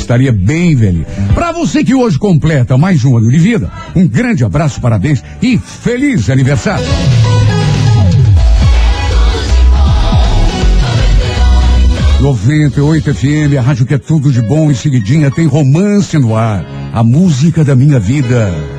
Estaria 0.08 0.32
bem 0.32 0.74
velho. 0.74 1.06
Para 1.34 1.52
você 1.52 1.84
que 1.84 1.94
hoje 1.94 2.18
completa 2.18 2.78
mais 2.78 3.04
um 3.04 3.18
ano 3.18 3.30
de 3.30 3.38
vida, 3.38 3.70
um 3.94 4.08
grande 4.08 4.46
abraço, 4.46 4.80
parabéns 4.80 5.22
e 5.42 5.58
feliz 5.58 6.30
aniversário. 6.30 6.86
Noventa 12.22 12.82
oito 12.82 13.14
FM, 13.14 13.58
a 13.60 13.62
rádio 13.62 13.86
que 13.86 13.94
é 13.94 13.98
tudo 13.98 14.32
de 14.32 14.42
bom 14.42 14.72
e 14.72 14.76
seguidinha 14.76 15.30
tem 15.30 15.46
romance 15.46 16.18
no 16.18 16.36
ar, 16.36 16.66
a 16.94 17.04
música 17.04 17.66
da 17.66 17.76
minha 17.76 18.00
vida. 18.00 18.77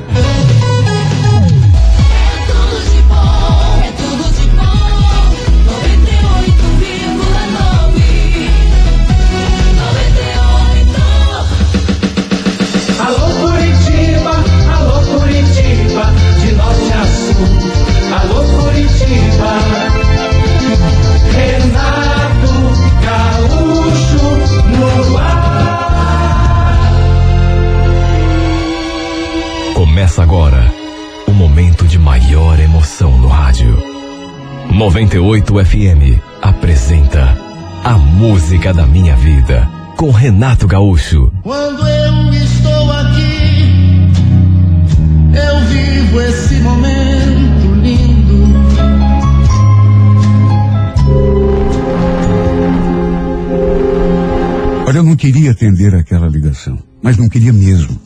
98 34.79 35.65
FM 35.65 36.23
apresenta 36.41 37.37
A 37.83 37.97
Música 37.97 38.73
da 38.73 38.87
Minha 38.87 39.13
Vida 39.17 39.69
com 39.97 40.09
Renato 40.09 40.65
Gaúcho. 40.67 41.33
Quando 41.43 41.85
eu 41.85 42.33
estou 42.33 42.89
aqui, 42.93 44.07
eu 45.35 45.59
vivo 45.67 46.21
esse 46.21 46.55
momento 46.61 47.73
lindo. 47.81 48.55
Olha, 54.87 54.97
eu 54.99 55.03
não 55.03 55.17
queria 55.17 55.51
atender 55.51 55.93
aquela 55.93 56.29
ligação, 56.29 56.79
mas 57.01 57.17
não 57.17 57.27
queria 57.27 57.51
mesmo. 57.51 57.99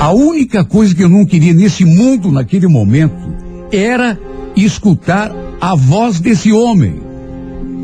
A 0.00 0.10
única 0.10 0.64
coisa 0.64 0.92
que 0.92 1.04
eu 1.04 1.08
não 1.08 1.24
queria 1.24 1.54
nesse 1.54 1.84
mundo 1.84 2.32
naquele 2.32 2.66
momento 2.66 3.32
era 3.70 4.18
escutar 4.56 5.30
a 5.60 5.74
voz 5.74 6.20
desse 6.20 6.52
homem. 6.52 7.00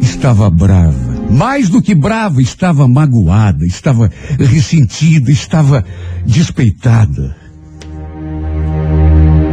Estava 0.00 0.48
brava, 0.50 1.26
mais 1.30 1.68
do 1.68 1.82
que 1.82 1.94
brava, 1.94 2.40
estava 2.40 2.86
magoada, 2.88 3.66
estava 3.66 4.10
ressentida, 4.38 5.30
estava 5.30 5.84
despeitada. 6.26 7.36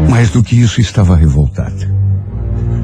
Mais 0.10 0.30
do 0.30 0.44
que 0.44 0.60
isso, 0.60 0.80
estava 0.80 1.16
revoltada. 1.16 1.96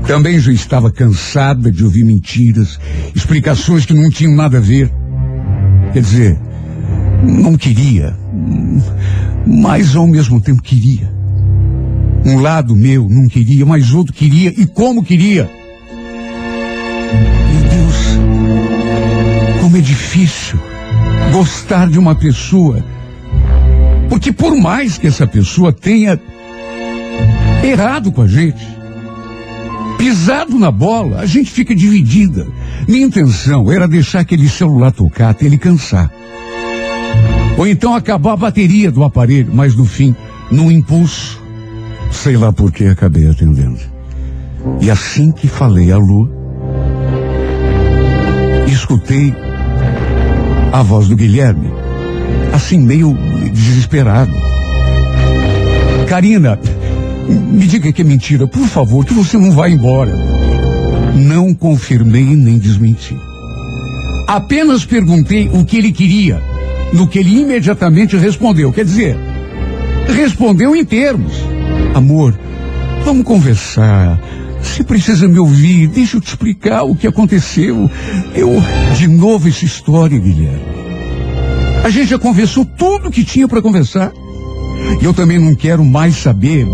Também 0.06 0.40
já 0.40 0.52
estava 0.52 0.92
cansada 0.92 1.72
de 1.72 1.84
ouvir 1.84 2.04
mentiras, 2.04 2.80
explicações 3.16 3.86
que 3.86 3.94
não 3.94 4.10
tinham 4.10 4.36
nada 4.36 4.58
a 4.58 4.62
ver. 4.62 4.92
Quer 5.94 6.02
dizer, 6.02 6.40
não 7.24 7.56
queria, 7.56 8.16
mas 9.48 9.96
ao 9.96 10.08
mesmo 10.08 10.42
tempo 10.42 10.62
queria. 10.62 11.13
Um 12.26 12.40
lado 12.40 12.76
meu 12.76 13.08
não 13.10 13.28
queria, 13.28 13.66
mas 13.66 13.94
outro 13.94 14.14
queria, 14.14 14.50
e 14.50 14.66
como 14.66 15.04
queria. 15.04 15.50
Meu 17.52 17.70
Deus, 17.70 17.96
como 19.62 19.78
é 19.78 19.82
difícil 19.82 20.60
gostar 21.32 21.90
de 21.90 22.00
uma 22.00 22.16
pessoa. 22.16 22.84
Porque 24.08 24.32
por 24.32 24.56
mais 24.56 24.98
que 24.98 25.08
essa 25.08 25.28
pessoa 25.28 25.74
tenha 25.74 26.20
errado 27.64 28.12
com 28.12 28.22
a 28.22 28.28
gente, 28.28 28.66
pisado 29.98 30.58
na 30.58 30.72
bola, 30.72 31.20
a 31.20 31.26
gente 31.26 31.52
fica 31.52 31.76
dividida. 31.76 32.48
Minha 32.88 33.06
intenção 33.06 33.72
era 33.72 33.88
deixar 33.88 34.20
aquele 34.20 34.48
celular 34.48 34.92
tocar 34.92 35.30
até 35.30 35.46
ele 35.46 35.58
cansar. 35.58 36.10
Ou 37.58 37.68
então 37.68 37.94
acabar 37.94 38.34
a 38.34 38.38
bateria 38.38 38.92
do 38.92 39.04
aparelho, 39.04 39.52
mas 39.54 39.76
no 39.76 39.86
fim, 39.86 40.16
num 40.50 40.72
impulso, 40.72 41.43
sei 42.14 42.38
lá 42.38 42.54
por 42.54 42.72
que 42.72 42.86
acabei 42.86 43.28
atendendo. 43.30 43.80
E 44.80 44.90
assim 44.90 45.32
que 45.32 45.48
falei 45.48 45.92
a 45.92 45.98
Lu, 45.98 46.30
escutei 48.68 49.34
a 50.72 50.82
voz 50.82 51.08
do 51.08 51.16
Guilherme, 51.16 51.70
assim 52.54 52.80
meio 52.80 53.14
desesperado. 53.52 54.32
Karina, 56.08 56.60
me 57.28 57.66
diga 57.66 57.92
que 57.92 58.02
é 58.02 58.06
mentira, 58.06 58.48
por 58.48 58.68
favor, 58.68 59.06
que 59.06 59.14
você 59.14 59.38
não 59.38 59.52
vai 59.52 59.72
embora. 59.72 60.12
Não 61.16 61.54
confirmei 61.54 62.36
nem 62.36 62.58
desmenti. 62.58 63.16
Apenas 64.28 64.86
perguntei 64.86 65.50
o 65.54 65.66
que 65.66 65.78
ele 65.78 65.92
queria, 65.92 66.42
no 66.94 67.08
que 67.08 67.20
ele 67.20 67.42
imediatamente 67.42 68.18
respondeu. 68.18 68.72
Quer 68.72 68.86
dizer, 68.86 69.18
respondeu 70.08 70.76
em 70.76 70.86
termos. 70.86 71.53
Amor, 71.94 72.34
vamos 73.06 73.24
conversar. 73.24 74.20
Você 74.62 74.84
precisa 74.84 75.28
me 75.28 75.38
ouvir, 75.38 75.88
deixa 75.88 76.18
eu 76.18 76.22
te 76.22 76.30
explicar 76.30 76.84
o 76.84 76.96
que 76.96 77.06
aconteceu. 77.06 77.90
Eu, 78.34 78.50
de 78.98 79.08
novo 79.08 79.48
essa 79.48 79.64
história, 79.64 80.18
Guilherme. 80.18 80.74
A 81.84 81.90
gente 81.90 82.10
já 82.10 82.18
conversou 82.18 82.66
tudo 82.66 83.12
que 83.12 83.24
tinha 83.24 83.48
para 83.48 83.62
conversar. 83.62 84.12
E 85.02 85.06
eu 85.06 85.14
também 85.14 85.38
não 85.38 85.54
quero 85.54 85.86
mais 85.86 86.16
saber 86.16 86.66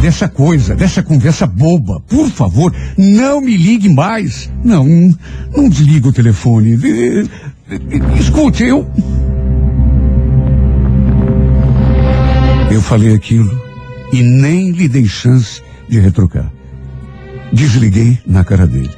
dessa 0.00 0.28
coisa, 0.28 0.76
dessa 0.76 1.02
conversa 1.02 1.46
boba. 1.46 2.00
Por 2.08 2.30
favor, 2.30 2.72
não 2.96 3.40
me 3.40 3.56
ligue 3.56 3.88
mais. 3.88 4.50
Não, 4.62 4.86
não 5.56 5.68
desliga 5.68 6.08
o 6.08 6.12
telefone. 6.12 6.78
Escute, 8.20 8.64
eu. 8.64 8.86
Eu 12.70 12.80
falei 12.80 13.14
aquilo 13.14 13.69
e 14.12 14.22
nem 14.22 14.70
lhe 14.70 14.88
dei 14.88 15.06
chance 15.06 15.62
de 15.88 15.98
retrucar. 16.00 16.50
Desliguei 17.52 18.18
na 18.26 18.44
cara 18.44 18.66
dele. 18.66 18.90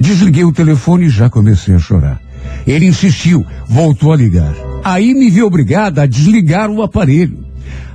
Desliguei 0.00 0.44
o 0.44 0.52
telefone 0.52 1.06
e 1.06 1.10
já 1.10 1.28
comecei 1.28 1.74
a 1.74 1.78
chorar. 1.78 2.20
Ele 2.66 2.86
insistiu, 2.86 3.44
voltou 3.66 4.12
a 4.12 4.16
ligar. 4.16 4.54
Aí 4.84 5.12
me 5.12 5.28
vi 5.30 5.42
obrigada 5.42 6.02
a 6.02 6.06
desligar 6.06 6.70
o 6.70 6.82
aparelho. 6.82 7.46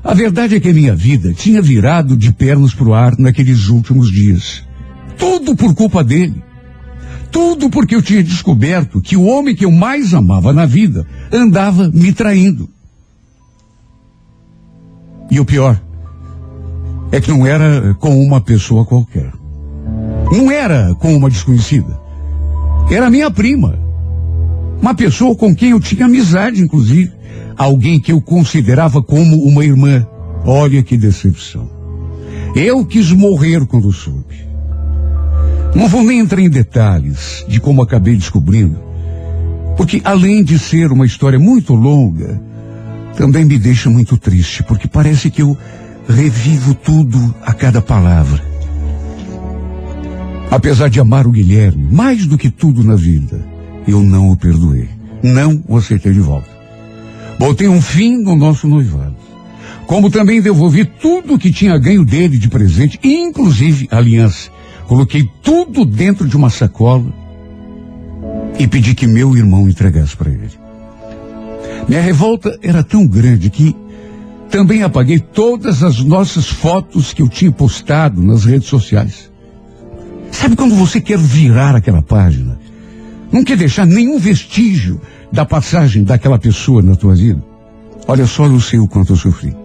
A 0.03 0.13
verdade 0.13 0.55
é 0.55 0.59
que 0.59 0.69
a 0.69 0.73
minha 0.73 0.93
vida 0.93 1.33
tinha 1.33 1.61
virado 1.61 2.17
de 2.17 2.31
pernas 2.33 2.73
para 2.73 2.87
o 2.87 2.93
ar 2.93 3.17
naqueles 3.17 3.69
últimos 3.69 4.11
dias. 4.11 4.63
Tudo 5.17 5.55
por 5.55 5.73
culpa 5.73 6.03
dele. 6.03 6.43
Tudo 7.31 7.69
porque 7.69 7.95
eu 7.95 8.01
tinha 8.01 8.21
descoberto 8.21 9.01
que 9.01 9.15
o 9.15 9.23
homem 9.23 9.55
que 9.55 9.65
eu 9.65 9.71
mais 9.71 10.13
amava 10.13 10.51
na 10.51 10.65
vida 10.65 11.07
andava 11.31 11.89
me 11.89 12.11
traindo. 12.11 12.69
E 15.31 15.39
o 15.39 15.45
pior 15.45 15.81
é 17.13 17.21
que 17.21 17.29
não 17.29 17.45
era 17.45 17.93
com 17.99 18.19
uma 18.19 18.41
pessoa 18.41 18.83
qualquer. 18.83 19.31
Não 20.31 20.49
era 20.49 20.95
com 20.95 21.15
uma 21.15 21.29
desconhecida. 21.29 21.95
Era 22.89 23.11
minha 23.11 23.29
prima. 23.29 23.77
Uma 24.81 24.95
pessoa 24.95 25.35
com 25.35 25.55
quem 25.55 25.69
eu 25.69 25.79
tinha 25.79 26.07
amizade, 26.07 26.59
inclusive. 26.59 27.11
Alguém 27.55 27.99
que 27.99 28.11
eu 28.11 28.19
considerava 28.19 28.99
como 29.03 29.43
uma 29.43 29.63
irmã. 29.63 30.07
Olha 30.43 30.81
que 30.81 30.97
decepção. 30.97 31.69
Eu 32.55 32.83
quis 32.83 33.11
morrer 33.11 33.63
quando 33.67 33.93
soube. 33.93 34.47
Não 35.75 35.87
vou 35.87 36.01
nem 36.01 36.17
entrar 36.17 36.41
em 36.41 36.49
detalhes 36.49 37.45
de 37.47 37.59
como 37.59 37.83
acabei 37.83 38.15
descobrindo, 38.15 38.77
porque 39.77 40.01
além 40.03 40.43
de 40.43 40.57
ser 40.57 40.91
uma 40.91 41.05
história 41.05 41.37
muito 41.37 41.75
longa, 41.75 42.41
também 43.15 43.45
me 43.45 43.59
deixa 43.59 43.89
muito 43.89 44.17
triste, 44.17 44.63
porque 44.63 44.87
parece 44.87 45.29
que 45.29 45.43
eu 45.43 45.55
revivo 46.07 46.73
tudo 46.73 47.33
a 47.41 47.53
cada 47.53 47.81
palavra. 47.81 48.43
Apesar 50.51 50.89
de 50.89 50.99
amar 50.99 51.25
o 51.25 51.31
Guilherme 51.31 51.87
mais 51.91 52.25
do 52.25 52.37
que 52.37 52.49
tudo 52.49 52.83
na 52.83 52.95
vida, 52.95 53.43
eu 53.87 54.01
não 54.01 54.29
o 54.29 54.37
perdoei. 54.37 54.89
Não 55.23 55.63
o 55.67 55.77
aceitei 55.77 56.11
de 56.11 56.19
volta. 56.19 56.49
Botei 57.39 57.67
um 57.67 57.81
fim 57.81 58.17
no 58.17 58.35
nosso 58.35 58.67
noivado. 58.67 59.15
Como 59.87 60.09
também 60.09 60.41
devolvi 60.41 60.85
tudo 60.85 61.37
que 61.37 61.51
tinha 61.51 61.77
ganho 61.77 62.05
dele 62.05 62.37
de 62.37 62.49
presente, 62.49 62.99
inclusive 63.03 63.87
a 63.91 63.97
aliança. 63.97 64.49
Coloquei 64.87 65.27
tudo 65.41 65.85
dentro 65.85 66.27
de 66.27 66.35
uma 66.35 66.49
sacola 66.49 67.11
e 68.59 68.67
pedi 68.67 68.93
que 68.93 69.07
meu 69.07 69.35
irmão 69.35 69.67
entregasse 69.67 70.15
para 70.15 70.29
ele. 70.29 70.51
Minha 71.87 72.01
revolta 72.01 72.57
era 72.61 72.83
tão 72.83 73.05
grande 73.07 73.49
que 73.49 73.75
também 74.53 74.83
apaguei 74.83 75.17
todas 75.17 75.81
as 75.81 76.03
nossas 76.03 76.47
fotos 76.47 77.11
que 77.11 77.23
eu 77.23 77.27
tinha 77.27 77.51
postado 77.51 78.21
nas 78.21 78.45
redes 78.45 78.67
sociais. 78.67 79.31
Sabe 80.31 80.55
quando 80.55 80.75
você 80.75 81.01
quer 81.01 81.17
virar 81.17 81.75
aquela 81.75 82.03
página? 82.03 82.59
Não 83.31 83.43
quer 83.43 83.57
deixar 83.57 83.87
nenhum 83.87 84.19
vestígio 84.19 85.01
da 85.31 85.43
passagem 85.43 86.03
daquela 86.03 86.37
pessoa 86.37 86.83
na 86.83 86.95
tua 86.95 87.15
vida? 87.15 87.43
Olha 88.07 88.27
só, 88.27 88.45
eu 88.45 88.59
sei 88.59 88.77
o 88.77 88.87
quanto 88.87 89.13
eu 89.13 89.17
sofri. 89.17 89.55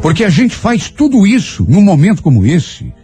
Porque 0.00 0.22
a 0.22 0.30
gente 0.30 0.54
faz 0.54 0.88
tudo 0.88 1.26
isso 1.26 1.66
num 1.68 1.82
momento 1.82 2.22
como 2.22 2.46
esse, 2.46 2.94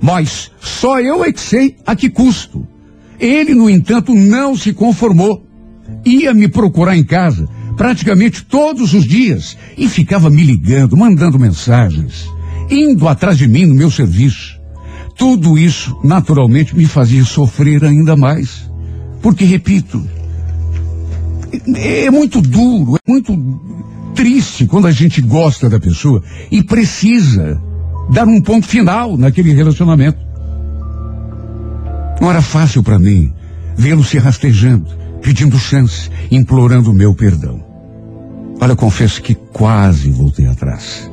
mas 0.00 0.52
só 0.60 1.00
eu 1.00 1.24
é 1.24 1.32
que 1.32 1.40
sei 1.40 1.76
a 1.84 1.96
que 1.96 2.08
custo. 2.08 2.64
Ele, 3.18 3.52
no 3.52 3.68
entanto, 3.68 4.14
não 4.14 4.56
se 4.56 4.72
conformou. 4.72 5.44
Ia 6.04 6.32
me 6.32 6.46
procurar 6.46 6.96
em 6.96 7.02
casa 7.02 7.48
praticamente 7.76 8.44
todos 8.44 8.94
os 8.94 9.04
dias 9.04 9.56
e 9.76 9.88
ficava 9.88 10.30
me 10.30 10.42
ligando, 10.42 10.96
mandando 10.96 11.38
mensagens, 11.38 12.28
indo 12.70 13.08
atrás 13.08 13.38
de 13.38 13.48
mim 13.48 13.66
no 13.66 13.74
meu 13.74 13.90
serviço. 13.90 14.60
Tudo 15.16 15.58
isso, 15.58 15.98
naturalmente, 16.02 16.76
me 16.76 16.86
fazia 16.86 17.24
sofrer 17.24 17.84
ainda 17.84 18.16
mais. 18.16 18.70
Porque, 19.20 19.44
repito, 19.44 20.02
é 21.76 22.10
muito 22.10 22.40
duro, 22.40 22.96
é 22.96 23.10
muito 23.10 23.36
triste 24.14 24.66
quando 24.66 24.86
a 24.86 24.90
gente 24.90 25.20
gosta 25.20 25.68
da 25.68 25.78
pessoa 25.78 26.22
e 26.50 26.62
precisa 26.62 27.60
dar 28.10 28.26
um 28.26 28.40
ponto 28.40 28.66
final 28.66 29.16
naquele 29.16 29.52
relacionamento. 29.52 30.18
Não 32.20 32.30
era 32.30 32.42
fácil 32.42 32.82
para 32.82 32.98
mim 32.98 33.32
vê-lo 33.76 34.04
se 34.04 34.18
rastejando, 34.18 34.86
pedindo 35.22 35.58
chance, 35.58 36.10
implorando 36.30 36.92
meu 36.92 37.14
perdão. 37.14 37.64
Olha, 38.60 38.76
confesso 38.76 39.22
que 39.22 39.34
quase 39.34 40.10
voltei 40.10 40.46
atrás. 40.46 41.10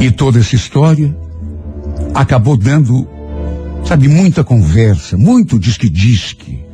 E 0.00 0.10
toda 0.10 0.40
essa 0.40 0.56
história 0.56 1.14
acabou 2.14 2.56
dando, 2.56 3.06
sabe, 3.84 4.08
muita 4.08 4.42
conversa, 4.42 5.16
muito 5.16 5.58
disque-disque. 5.58 6.64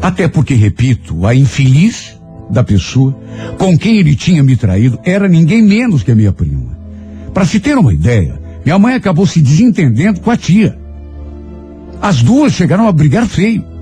Até 0.00 0.28
porque, 0.28 0.54
repito, 0.54 1.26
a 1.26 1.34
infeliz 1.34 2.16
da 2.50 2.62
pessoa 2.62 3.14
com 3.58 3.76
quem 3.76 3.98
ele 3.98 4.14
tinha 4.14 4.42
me 4.42 4.56
traído 4.56 4.98
era 5.04 5.28
ninguém 5.28 5.62
menos 5.62 6.02
que 6.02 6.12
a 6.12 6.14
minha 6.14 6.32
prima. 6.32 6.76
Para 7.34 7.44
se 7.44 7.60
ter 7.60 7.76
uma 7.76 7.92
ideia, 7.92 8.40
minha 8.64 8.78
mãe 8.78 8.94
acabou 8.94 9.26
se 9.26 9.40
desentendendo 9.40 10.20
com 10.20 10.30
a 10.30 10.36
tia. 10.36 10.78
As 12.00 12.22
duas 12.22 12.52
chegaram 12.52 12.88
a 12.88 12.92
brigar 12.92 13.26
feio. 13.26 13.75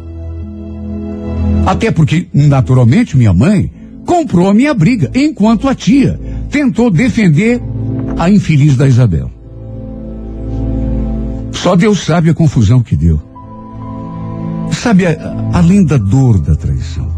Até 1.67 1.91
porque, 1.91 2.29
naturalmente, 2.33 3.17
minha 3.17 3.33
mãe 3.33 3.71
comprou 4.05 4.49
a 4.49 4.55
minha 4.55 4.75
briga, 4.75 5.11
enquanto 5.15 5.69
a 5.69 5.75
tia 5.75 6.21
tentou 6.51 6.91
defender 6.91 7.61
a 8.19 8.31
infeliz 8.31 8.77
da 8.77 8.87
Isabel. 8.87 9.31
Só 11.53 11.75
Deus 11.75 12.05
sabe 12.05 12.29
a 12.29 12.35
confusão 12.35 12.83
que 12.83 12.97
deu. 12.97 13.19
Sabe, 14.73 15.05
além 15.53 15.85
da 15.85 15.97
dor 15.97 16.39
da 16.39 16.55
traição, 16.55 17.11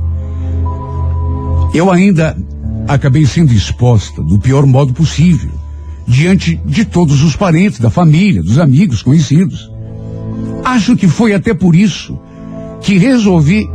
eu 1.74 1.90
ainda 1.90 2.36
acabei 2.86 3.26
sendo 3.26 3.52
exposta 3.52 4.22
do 4.22 4.38
pior 4.38 4.64
modo 4.64 4.92
possível, 4.92 5.50
diante 6.06 6.54
de 6.64 6.84
todos 6.84 7.22
os 7.22 7.34
parentes, 7.34 7.80
da 7.80 7.90
família, 7.90 8.42
dos 8.42 8.58
amigos, 8.58 9.02
conhecidos. 9.02 9.70
Acho 10.64 10.96
que 10.96 11.08
foi 11.08 11.34
até 11.34 11.52
por 11.52 11.74
isso 11.74 12.16
que 12.80 12.96
resolvi 12.96 13.68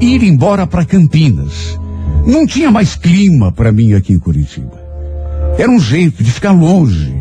ir 0.00 0.22
embora 0.22 0.66
para 0.66 0.84
Campinas. 0.84 1.78
Não 2.26 2.46
tinha 2.46 2.70
mais 2.70 2.94
clima 2.94 3.52
para 3.52 3.72
mim 3.72 3.94
aqui 3.94 4.12
em 4.12 4.18
Curitiba. 4.18 4.82
Era 5.58 5.70
um 5.70 5.78
jeito 5.78 6.22
de 6.22 6.30
ficar 6.32 6.52
longe 6.52 7.14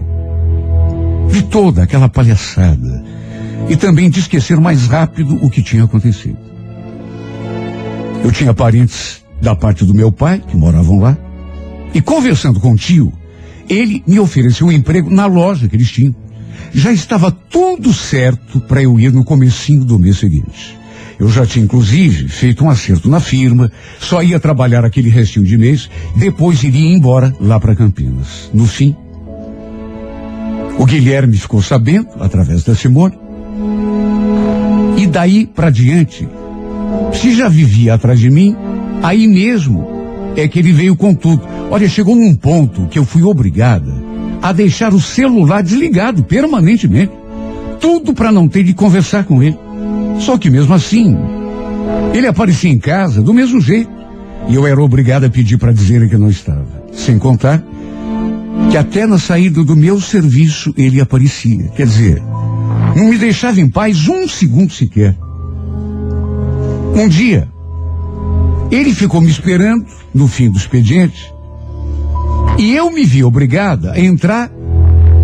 de 1.31 1.43
toda 1.43 1.83
aquela 1.83 2.09
palhaçada 2.09 3.03
e 3.69 3.75
também 3.75 4.09
de 4.09 4.19
esquecer 4.19 4.59
mais 4.59 4.87
rápido 4.87 5.37
o 5.41 5.49
que 5.49 5.61
tinha 5.61 5.83
acontecido. 5.83 6.37
Eu 8.23 8.31
tinha 8.31 8.53
parentes 8.53 9.23
da 9.41 9.55
parte 9.55 9.83
do 9.83 9.93
meu 9.93 10.11
pai 10.11 10.41
que 10.47 10.55
moravam 10.55 10.99
lá. 10.99 11.17
E 11.93 12.01
conversando 12.01 12.59
com 12.59 12.71
o 12.71 12.75
tio, 12.75 13.11
ele 13.69 14.03
me 14.07 14.19
ofereceu 14.19 14.67
um 14.67 14.71
emprego 14.71 15.09
na 15.09 15.25
loja 15.25 15.67
que 15.67 15.75
eles 15.75 15.91
tinham. 15.91 16.15
Já 16.73 16.91
estava 16.91 17.29
tudo 17.29 17.93
certo 17.93 18.59
para 18.61 18.81
eu 18.81 18.99
ir 18.99 19.11
no 19.11 19.23
comecinho 19.23 19.83
do 19.83 19.99
mês 19.99 20.17
seguinte. 20.17 20.77
Eu 21.19 21.29
já 21.29 21.45
tinha, 21.45 21.63
inclusive, 21.63 22.27
feito 22.27 22.63
um 22.63 22.69
acerto 22.69 23.09
na 23.09 23.19
firma, 23.19 23.71
só 23.99 24.21
ia 24.21 24.39
trabalhar 24.39 24.83
aquele 24.83 25.09
restinho 25.09 25.45
de 25.45 25.57
mês, 25.57 25.89
depois 26.15 26.63
iria 26.63 26.93
embora 26.93 27.33
lá 27.39 27.59
para 27.59 27.75
Campinas. 27.75 28.49
No 28.53 28.65
fim, 28.65 28.95
o 30.77 30.85
Guilherme 30.85 31.37
ficou 31.37 31.61
sabendo, 31.61 32.07
através 32.19 32.63
da 32.63 32.75
Simone, 32.75 33.17
e 34.97 35.07
daí 35.07 35.45
para 35.45 35.69
diante, 35.69 36.27
se 37.13 37.35
já 37.35 37.47
vivia 37.47 37.93
atrás 37.93 38.19
de 38.19 38.29
mim, 38.29 38.55
aí 39.01 39.27
mesmo 39.27 39.87
é 40.35 40.47
que 40.47 40.59
ele 40.59 40.73
veio 40.73 40.95
com 40.95 41.13
tudo. 41.13 41.41
Olha, 41.69 41.87
chegou 41.87 42.15
num 42.15 42.35
ponto 42.35 42.87
que 42.87 42.97
eu 42.97 43.05
fui 43.05 43.23
obrigada 43.23 43.93
a 44.41 44.51
deixar 44.51 44.93
o 44.93 44.99
celular 44.99 45.63
desligado 45.63 46.23
permanentemente. 46.23 47.11
Tudo 47.79 48.13
para 48.13 48.31
não 48.31 48.47
ter 48.47 48.63
de 48.63 48.73
conversar 48.73 49.25
com 49.25 49.41
ele. 49.41 49.57
Só 50.19 50.37
que 50.37 50.49
mesmo 50.49 50.73
assim, 50.73 51.17
ele 52.13 52.27
aparecia 52.27 52.71
em 52.71 52.77
casa 52.77 53.21
do 53.21 53.33
mesmo 53.33 53.59
jeito. 53.59 53.91
E 54.47 54.55
eu 54.55 54.67
era 54.67 54.81
obrigada 54.81 55.27
a 55.27 55.29
pedir 55.29 55.57
para 55.57 55.71
dizer 55.71 56.07
que 56.09 56.17
não 56.17 56.29
estava. 56.29 56.83
Sem 56.91 57.17
contar 57.17 57.63
que 58.69 58.77
até 58.77 59.05
na 59.05 59.17
saída 59.17 59.63
do 59.63 59.75
meu 59.75 59.99
serviço 59.99 60.73
ele 60.77 61.01
aparecia. 61.01 61.69
Quer 61.75 61.85
dizer, 61.85 62.21
não 62.95 63.09
me 63.09 63.17
deixava 63.17 63.59
em 63.59 63.69
paz 63.69 64.07
um 64.07 64.27
segundo 64.27 64.71
sequer. 64.71 65.15
Um 66.95 67.07
dia, 67.07 67.47
ele 68.69 68.93
ficou 68.93 69.21
me 69.21 69.29
esperando 69.29 69.85
no 70.13 70.27
fim 70.27 70.49
do 70.49 70.57
expediente 70.57 71.33
e 72.57 72.75
eu 72.75 72.91
me 72.91 73.03
vi 73.03 73.23
obrigada 73.23 73.93
a 73.93 73.99
entrar 73.99 74.51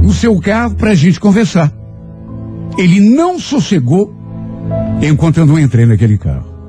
no 0.02 0.12
seu 0.12 0.40
carro 0.40 0.76
para 0.76 0.92
a 0.92 0.96
gente 0.96 1.20
conversar. 1.20 1.72
Ele 2.78 3.00
não 3.00 3.40
sossegou 3.40 4.14
enquanto 5.02 5.38
eu 5.38 5.46
não 5.46 5.60
entrei 5.60 5.86
naquele 5.86 6.18
carro. 6.18 6.60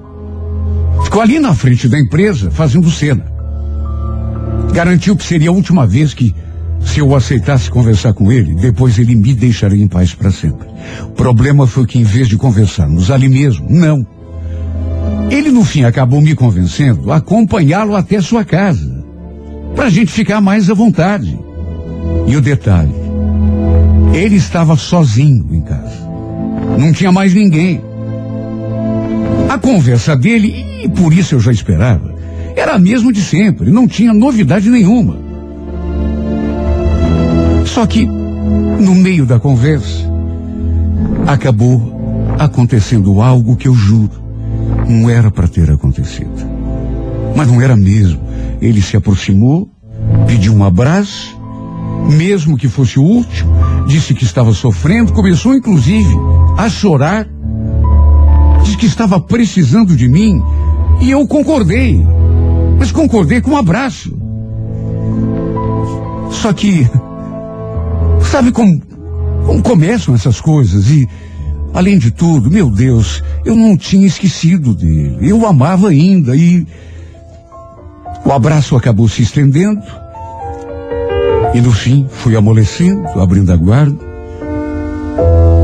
Ficou 1.04 1.22
ali 1.22 1.38
na 1.38 1.54
frente 1.54 1.88
da 1.88 1.98
empresa 1.98 2.50
fazendo 2.50 2.90
cena. 2.90 3.24
Garantiu 4.72 5.16
que 5.16 5.24
seria 5.24 5.50
a 5.50 5.52
última 5.52 5.86
vez 5.86 6.14
que, 6.14 6.34
se 6.80 7.00
eu 7.00 7.14
aceitasse 7.14 7.70
conversar 7.70 8.12
com 8.12 8.30
ele, 8.30 8.54
depois 8.54 8.98
ele 8.98 9.16
me 9.16 9.34
deixaria 9.34 9.82
em 9.82 9.88
paz 9.88 10.14
para 10.14 10.30
sempre. 10.30 10.68
O 11.04 11.12
problema 11.12 11.66
foi 11.66 11.86
que, 11.86 11.98
em 11.98 12.04
vez 12.04 12.28
de 12.28 12.36
conversarmos 12.36 13.10
ali 13.10 13.28
mesmo, 13.28 13.66
não. 13.68 14.06
Ele, 15.30 15.50
no 15.50 15.64
fim, 15.64 15.84
acabou 15.84 16.20
me 16.20 16.34
convencendo 16.34 17.10
a 17.12 17.16
acompanhá-lo 17.16 17.96
até 17.96 18.20
sua 18.20 18.44
casa 18.44 19.04
para 19.74 19.86
a 19.86 19.90
gente 19.90 20.12
ficar 20.12 20.40
mais 20.40 20.68
à 20.70 20.74
vontade. 20.74 21.38
E 22.26 22.36
o 22.36 22.40
detalhe, 22.40 22.94
ele 24.12 24.36
estava 24.36 24.76
sozinho 24.76 25.46
em 25.50 25.60
casa. 25.60 26.08
Não 26.78 26.92
tinha 26.92 27.10
mais 27.10 27.34
ninguém. 27.34 27.89
A 29.50 29.58
conversa 29.58 30.16
dele, 30.16 30.84
e 30.84 30.88
por 30.88 31.12
isso 31.12 31.34
eu 31.34 31.40
já 31.40 31.50
esperava, 31.50 32.14
era 32.54 32.74
a 32.74 32.78
mesma 32.78 33.12
de 33.12 33.20
sempre, 33.20 33.68
não 33.68 33.88
tinha 33.88 34.14
novidade 34.14 34.70
nenhuma. 34.70 35.18
Só 37.66 37.84
que, 37.84 38.06
no 38.06 38.94
meio 38.94 39.26
da 39.26 39.40
conversa, 39.40 40.08
acabou 41.26 42.32
acontecendo 42.38 43.20
algo 43.20 43.56
que 43.56 43.66
eu 43.66 43.74
juro 43.74 44.30
não 44.88 45.10
era 45.10 45.32
para 45.32 45.48
ter 45.48 45.68
acontecido. 45.68 46.30
Mas 47.34 47.48
não 47.48 47.60
era 47.60 47.76
mesmo. 47.76 48.20
Ele 48.60 48.80
se 48.80 48.96
aproximou, 48.96 49.68
pediu 50.28 50.54
um 50.54 50.62
abraço, 50.62 51.36
mesmo 52.08 52.56
que 52.56 52.68
fosse 52.68 53.00
o 53.00 53.02
último, 53.02 53.52
disse 53.88 54.14
que 54.14 54.22
estava 54.22 54.52
sofrendo, 54.52 55.12
começou 55.12 55.54
inclusive 55.54 56.14
a 56.56 56.68
chorar, 56.68 57.26
que 58.80 58.86
estava 58.86 59.20
precisando 59.20 59.94
de 59.94 60.08
mim, 60.08 60.42
e 61.02 61.10
eu 61.10 61.28
concordei, 61.28 62.02
mas 62.78 62.90
concordei 62.90 63.42
com 63.42 63.50
um 63.50 63.56
abraço. 63.58 64.16
Só 66.30 66.50
que, 66.54 66.88
sabe 68.22 68.50
como, 68.50 68.80
como 69.44 69.62
começam 69.62 70.14
essas 70.14 70.40
coisas? 70.40 70.88
E, 70.88 71.06
além 71.74 71.98
de 71.98 72.10
tudo, 72.10 72.50
meu 72.50 72.70
Deus, 72.70 73.22
eu 73.44 73.54
não 73.54 73.76
tinha 73.76 74.06
esquecido 74.06 74.74
dele, 74.74 75.28
eu 75.28 75.40
o 75.40 75.46
amava 75.46 75.90
ainda, 75.90 76.34
e 76.34 76.66
o 78.24 78.32
abraço 78.32 78.76
acabou 78.76 79.10
se 79.10 79.22
estendendo. 79.22 79.82
E 81.52 81.60
no 81.60 81.70
fim 81.70 82.06
fui 82.08 82.34
amolecendo, 82.34 83.20
abrindo 83.20 83.52
a 83.52 83.56
guarda. 83.56 84.09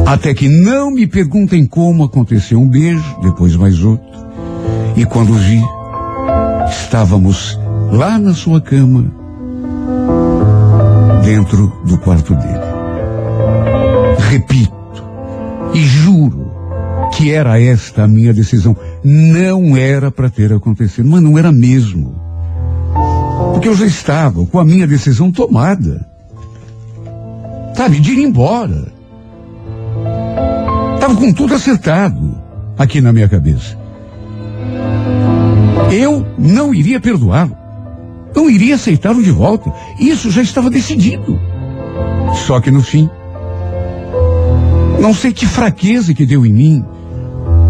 Até 0.06 0.32
que 0.32 0.48
não 0.48 0.92
me 0.92 1.04
perguntem 1.04 1.66
como 1.66 2.04
aconteceu 2.04 2.60
um 2.60 2.68
beijo, 2.68 3.04
depois 3.22 3.56
mais 3.56 3.82
outro. 3.82 4.06
E 4.96 5.04
quando 5.04 5.34
vi, 5.34 5.60
estávamos 6.70 7.58
lá 7.90 8.16
na 8.16 8.32
sua 8.32 8.60
cama, 8.60 9.12
dentro 11.24 11.72
do 11.84 11.98
quarto 11.98 12.34
dele. 12.34 12.64
Repito 14.30 14.76
e 15.74 15.84
juro 15.84 16.50
que 17.16 17.32
era 17.32 17.60
esta 17.60 18.04
a 18.04 18.08
minha 18.08 18.32
decisão. 18.32 18.76
Não 19.02 19.76
era 19.76 20.10
para 20.10 20.30
ter 20.30 20.52
acontecido, 20.52 21.08
mas 21.10 21.20
não 21.20 21.36
era 21.36 21.50
mesmo. 21.50 22.14
Porque 23.52 23.68
eu 23.68 23.74
já 23.74 23.86
estava 23.86 24.46
com 24.46 24.58
a 24.58 24.64
minha 24.64 24.86
decisão 24.86 25.32
tomada. 25.32 26.06
Sabe, 27.74 28.00
de 28.00 28.12
ir 28.12 28.22
embora. 28.22 28.95
Estava 31.06 31.20
com 31.20 31.32
tudo 31.32 31.54
acertado 31.54 32.36
aqui 32.76 33.00
na 33.00 33.12
minha 33.12 33.28
cabeça. 33.28 33.78
Eu 35.92 36.26
não 36.36 36.74
iria 36.74 36.98
perdoá-lo. 36.98 37.56
Não 38.34 38.50
iria 38.50 38.74
aceitá-lo 38.74 39.22
de 39.22 39.30
volta. 39.30 39.72
Isso 40.00 40.32
já 40.32 40.42
estava 40.42 40.68
decidido. 40.68 41.40
Só 42.44 42.60
que 42.60 42.72
no 42.72 42.82
fim, 42.82 43.08
não 45.00 45.14
sei 45.14 45.32
que 45.32 45.46
fraqueza 45.46 46.12
que 46.12 46.26
deu 46.26 46.44
em 46.44 46.52
mim. 46.52 46.84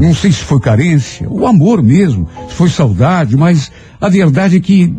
Não 0.00 0.14
sei 0.14 0.32
se 0.32 0.42
foi 0.42 0.58
carência, 0.58 1.28
o 1.28 1.46
amor 1.46 1.82
mesmo, 1.82 2.26
se 2.48 2.54
foi 2.54 2.70
saudade, 2.70 3.36
mas 3.36 3.70
a 4.00 4.08
verdade 4.08 4.56
é 4.56 4.60
que 4.60 4.94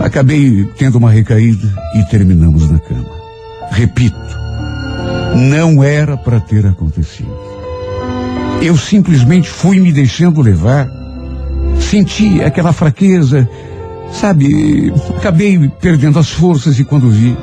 Acabei 0.00 0.64
tendo 0.76 0.98
uma 0.98 1.10
recaída 1.10 1.74
e 1.94 2.04
terminamos 2.04 2.70
na 2.70 2.78
cama. 2.78 3.10
Repito, 3.70 4.16
não 5.34 5.82
era 5.82 6.16
para 6.16 6.40
ter 6.40 6.66
acontecido. 6.66 7.30
Eu 8.60 8.76
simplesmente 8.76 9.48
fui 9.48 9.80
me 9.80 9.92
deixando 9.92 10.40
levar. 10.40 10.88
Senti 11.80 12.42
aquela 12.42 12.72
fraqueza, 12.72 13.48
sabe? 14.12 14.92
Acabei 15.16 15.70
perdendo 15.80 16.18
as 16.18 16.30
forças 16.30 16.78
e 16.78 16.84
quando 16.84 17.10
vi. 17.10 17.36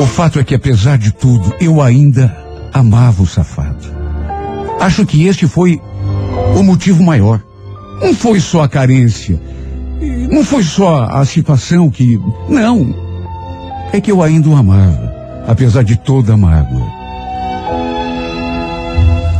O 0.00 0.06
fato 0.06 0.38
é 0.38 0.44
que, 0.44 0.54
apesar 0.54 0.98
de 0.98 1.12
tudo, 1.12 1.54
eu 1.60 1.82
ainda 1.82 2.34
amava 2.72 3.22
o 3.22 3.26
safado. 3.26 3.92
Acho 4.80 5.04
que 5.04 5.26
este 5.26 5.46
foi 5.46 5.80
o 6.56 6.62
motivo 6.62 7.02
maior. 7.02 7.40
Não 8.00 8.14
foi 8.14 8.40
só 8.40 8.62
a 8.62 8.68
carência 8.68 9.40
não 10.30 10.44
foi 10.44 10.62
só 10.62 11.04
a 11.04 11.24
situação 11.24 11.90
que. 11.90 12.20
Não. 12.48 12.94
É 13.92 14.00
que 14.00 14.10
eu 14.10 14.22
ainda 14.22 14.48
o 14.48 14.56
amava, 14.56 15.13
apesar 15.46 15.82
de 15.82 15.96
toda 15.96 16.34
a 16.34 16.36
mágoa. 16.36 16.86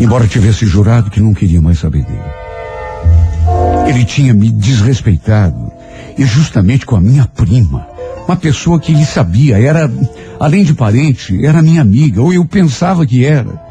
Embora 0.00 0.26
tivesse 0.26 0.66
jurado 0.66 1.10
que 1.10 1.20
não 1.20 1.32
queria 1.32 1.62
mais 1.62 1.78
saber 1.78 2.04
dele. 2.04 2.18
Ele 3.88 4.04
tinha 4.04 4.34
me 4.34 4.50
desrespeitado, 4.50 5.70
e 6.18 6.24
justamente 6.24 6.84
com 6.84 6.96
a 6.96 7.00
minha 7.00 7.26
prima, 7.26 7.86
uma 8.26 8.36
pessoa 8.36 8.80
que 8.80 8.92
ele 8.92 9.04
sabia, 9.04 9.58
era, 9.58 9.90
além 10.40 10.64
de 10.64 10.74
parente, 10.74 11.44
era 11.44 11.62
minha 11.62 11.82
amiga, 11.82 12.22
ou 12.22 12.32
eu 12.32 12.44
pensava 12.44 13.06
que 13.06 13.24
era. 13.24 13.62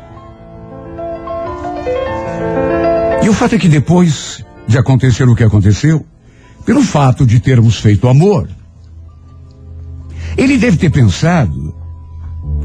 E 3.23 3.29
o 3.29 3.33
fato 3.33 3.55
é 3.55 3.57
que 3.57 3.67
depois 3.67 4.43
de 4.67 4.77
acontecer 4.77 5.27
o 5.27 5.35
que 5.35 5.43
aconteceu, 5.43 6.05
pelo 6.65 6.81
fato 6.81 7.25
de 7.25 7.39
termos 7.39 7.77
feito 7.77 8.07
amor. 8.07 8.47
Ele 10.37 10.57
deve 10.57 10.77
ter 10.77 10.89
pensado 10.89 11.82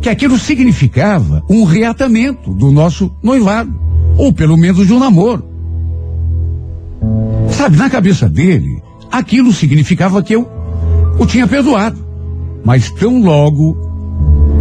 que 0.09 0.13
aquilo 0.13 0.39
significava 0.39 1.45
um 1.51 1.65
reatamento 1.65 2.55
do 2.55 2.73
nosso 2.73 3.15
noivado, 3.23 3.79
ou 4.17 4.33
pelo 4.33 4.57
menos 4.57 4.87
de 4.87 4.93
um 4.95 4.99
namoro. 4.99 5.45
Sabe, 7.51 7.77
na 7.77 7.91
cabeça 7.91 8.27
dele, 8.27 8.81
aquilo 9.13 9.53
significava 9.53 10.23
que 10.23 10.35
eu 10.35 10.49
o 11.19 11.27
tinha 11.27 11.47
perdoado. 11.47 12.03
Mas 12.65 12.91
tão 12.91 13.21
logo 13.21 13.77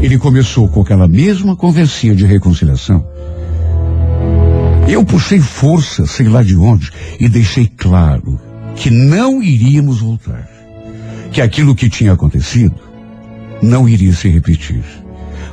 ele 0.01 0.17
começou 0.17 0.67
com 0.67 0.81
aquela 0.81 1.07
mesma 1.07 1.55
conversinha 1.55 2.13
de 2.13 2.25
reconciliação, 2.25 3.05
Eu 4.85 5.05
puxei 5.05 5.39
força, 5.39 6.05
sei 6.05 6.27
lá 6.27 6.43
de 6.43 6.57
onde, 6.57 6.91
e 7.19 7.29
deixei 7.29 7.67
claro 7.67 8.37
que 8.75 8.89
não 8.89 9.41
iríamos 9.41 10.01
voltar. 10.01 10.45
Que 11.31 11.41
aquilo 11.41 11.73
que 11.75 11.89
tinha 11.89 12.11
acontecido 12.11 12.75
não 13.61 13.87
iria 13.87 14.13
se 14.13 14.27
repetir. 14.27 15.06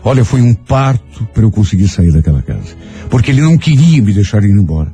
Olha, 0.04 0.24
foi 0.24 0.42
um 0.42 0.52
parto 0.52 1.26
para 1.32 1.42
eu 1.42 1.50
conseguir 1.50 1.88
sair 1.88 2.12
daquela 2.12 2.42
casa. 2.42 2.76
Porque 3.08 3.30
ele 3.30 3.40
não 3.40 3.56
queria 3.56 4.02
me 4.02 4.12
deixar 4.12 4.44
ir 4.44 4.50
embora. 4.50 4.92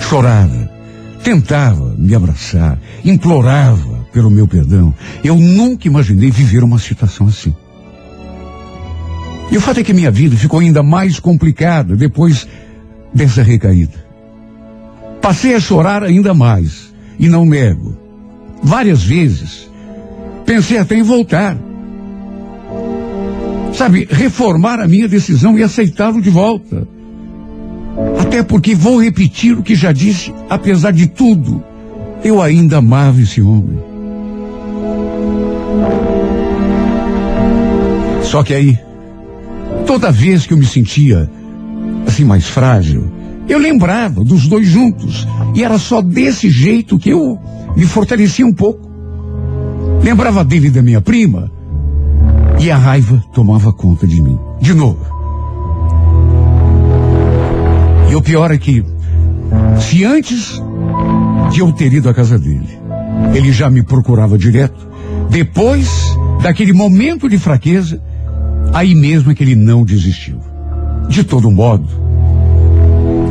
Chorava, 0.00 0.70
tentava 1.22 1.94
me 1.96 2.14
abraçar, 2.14 2.78
implorava 3.04 4.06
pelo 4.12 4.30
meu 4.30 4.46
perdão. 4.46 4.94
Eu 5.24 5.36
nunca 5.36 5.88
imaginei 5.88 6.30
viver 6.30 6.62
uma 6.62 6.78
situação 6.78 7.26
assim. 7.26 7.54
E 9.50 9.56
o 9.56 9.60
fato 9.60 9.80
é 9.80 9.82
que 9.82 9.94
minha 9.94 10.10
vida 10.10 10.36
ficou 10.36 10.60
ainda 10.60 10.82
mais 10.82 11.18
complicada 11.18 11.96
depois 11.96 12.46
dessa 13.12 13.42
recaída. 13.42 14.04
Passei 15.20 15.54
a 15.54 15.60
chorar 15.60 16.02
ainda 16.04 16.32
mais, 16.32 16.92
e 17.18 17.28
não 17.28 17.44
nego. 17.44 17.96
Várias 18.62 19.02
vezes 19.02 19.68
pensei 20.44 20.78
até 20.78 20.96
em 20.96 21.02
voltar. 21.02 21.56
Sabe, 23.72 24.06
reformar 24.10 24.80
a 24.80 24.88
minha 24.88 25.08
decisão 25.08 25.58
e 25.58 25.62
aceitá-lo 25.62 26.20
de 26.20 26.30
volta. 26.30 26.86
Até 28.20 28.42
porque 28.42 28.74
vou 28.74 29.02
repetir 29.02 29.58
o 29.58 29.62
que 29.62 29.74
já 29.74 29.92
disse, 29.92 30.32
apesar 30.48 30.92
de 30.92 31.06
tudo, 31.06 31.62
eu 32.24 32.40
ainda 32.42 32.78
amava 32.78 33.20
esse 33.20 33.40
homem. 33.40 33.78
Só 38.22 38.42
que 38.42 38.54
aí, 38.54 38.78
toda 39.86 40.12
vez 40.12 40.46
que 40.46 40.52
eu 40.52 40.58
me 40.58 40.66
sentia 40.66 41.28
assim 42.06 42.24
mais 42.24 42.46
frágil, 42.46 43.10
eu 43.48 43.58
lembrava 43.58 44.22
dos 44.22 44.46
dois 44.46 44.66
juntos. 44.66 45.26
E 45.54 45.64
era 45.64 45.78
só 45.78 46.00
desse 46.00 46.48
jeito 46.48 46.98
que 46.98 47.10
eu 47.10 47.38
me 47.76 47.84
fortalecia 47.84 48.46
um 48.46 48.52
pouco. 48.52 48.88
Lembrava 50.02 50.44
dele 50.44 50.68
e 50.68 50.70
da 50.70 50.82
minha 50.82 51.00
prima. 51.00 51.50
E 52.60 52.70
a 52.70 52.76
raiva 52.76 53.24
tomava 53.32 53.72
conta 53.72 54.06
de 54.06 54.20
mim. 54.20 54.38
De 54.60 54.74
novo. 54.74 55.00
E 58.10 58.14
o 58.14 58.20
pior 58.20 58.50
é 58.50 58.58
que, 58.58 58.84
se 59.80 60.04
antes 60.04 60.60
de 61.50 61.60
eu 61.60 61.72
ter 61.72 61.90
ido 61.90 62.10
à 62.10 62.12
casa 62.12 62.38
dele, 62.38 62.68
ele 63.34 63.50
já 63.50 63.70
me 63.70 63.82
procurava 63.82 64.36
direto, 64.36 64.86
depois 65.30 65.88
daquele 66.42 66.74
momento 66.74 67.30
de 67.30 67.38
fraqueza, 67.38 67.98
aí 68.74 68.94
mesmo 68.94 69.30
é 69.30 69.34
que 69.34 69.42
ele 69.42 69.56
não 69.56 69.82
desistiu. 69.82 70.38
De 71.08 71.24
todo 71.24 71.50
modo, 71.50 71.88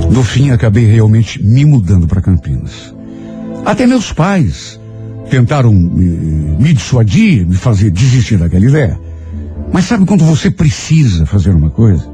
no 0.10 0.24
fim 0.24 0.50
acabei 0.50 0.86
realmente 0.86 1.40
me 1.44 1.66
mudando 1.66 2.08
para 2.08 2.20
Campinas. 2.20 2.96
Até 3.64 3.86
meus 3.86 4.12
pais 4.12 4.80
tentaram 5.30 5.72
me, 5.72 6.06
me 6.58 6.74
dissuadir, 6.74 7.46
me 7.46 7.56
fazer 7.56 7.92
desistir 7.92 8.38
daquela 8.38 8.66
ideia. 8.66 9.09
Mas 9.72 9.86
sabe 9.86 10.06
quando 10.06 10.26
você 10.26 10.50
precisa 10.50 11.26
fazer 11.26 11.52
uma 11.52 11.70
coisa? 11.70 12.08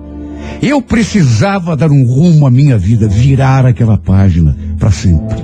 Eu 0.61 0.81
precisava 0.81 1.75
dar 1.75 1.91
um 1.91 2.05
rumo 2.05 2.45
à 2.45 2.51
minha 2.51 2.77
vida, 2.77 3.07
virar 3.07 3.65
aquela 3.65 3.97
página 3.97 4.55
para 4.77 4.91
sempre. 4.91 5.35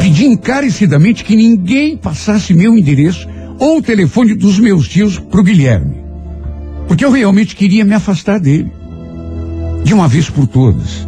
Pedi 0.00 0.26
encarecidamente 0.26 1.24
que 1.24 1.36
ninguém 1.36 1.96
passasse 1.96 2.54
meu 2.54 2.76
endereço 2.76 3.28
ou 3.58 3.78
o 3.78 3.82
telefone 3.82 4.34
dos 4.34 4.58
meus 4.58 4.88
tios 4.88 5.18
para 5.18 5.40
o 5.40 5.44
Guilherme. 5.44 6.02
Porque 6.88 7.04
eu 7.04 7.10
realmente 7.10 7.54
queria 7.54 7.84
me 7.84 7.94
afastar 7.94 8.40
dele. 8.40 8.70
De 9.84 9.94
uma 9.94 10.08
vez 10.08 10.28
por 10.28 10.46
todas. 10.46 11.06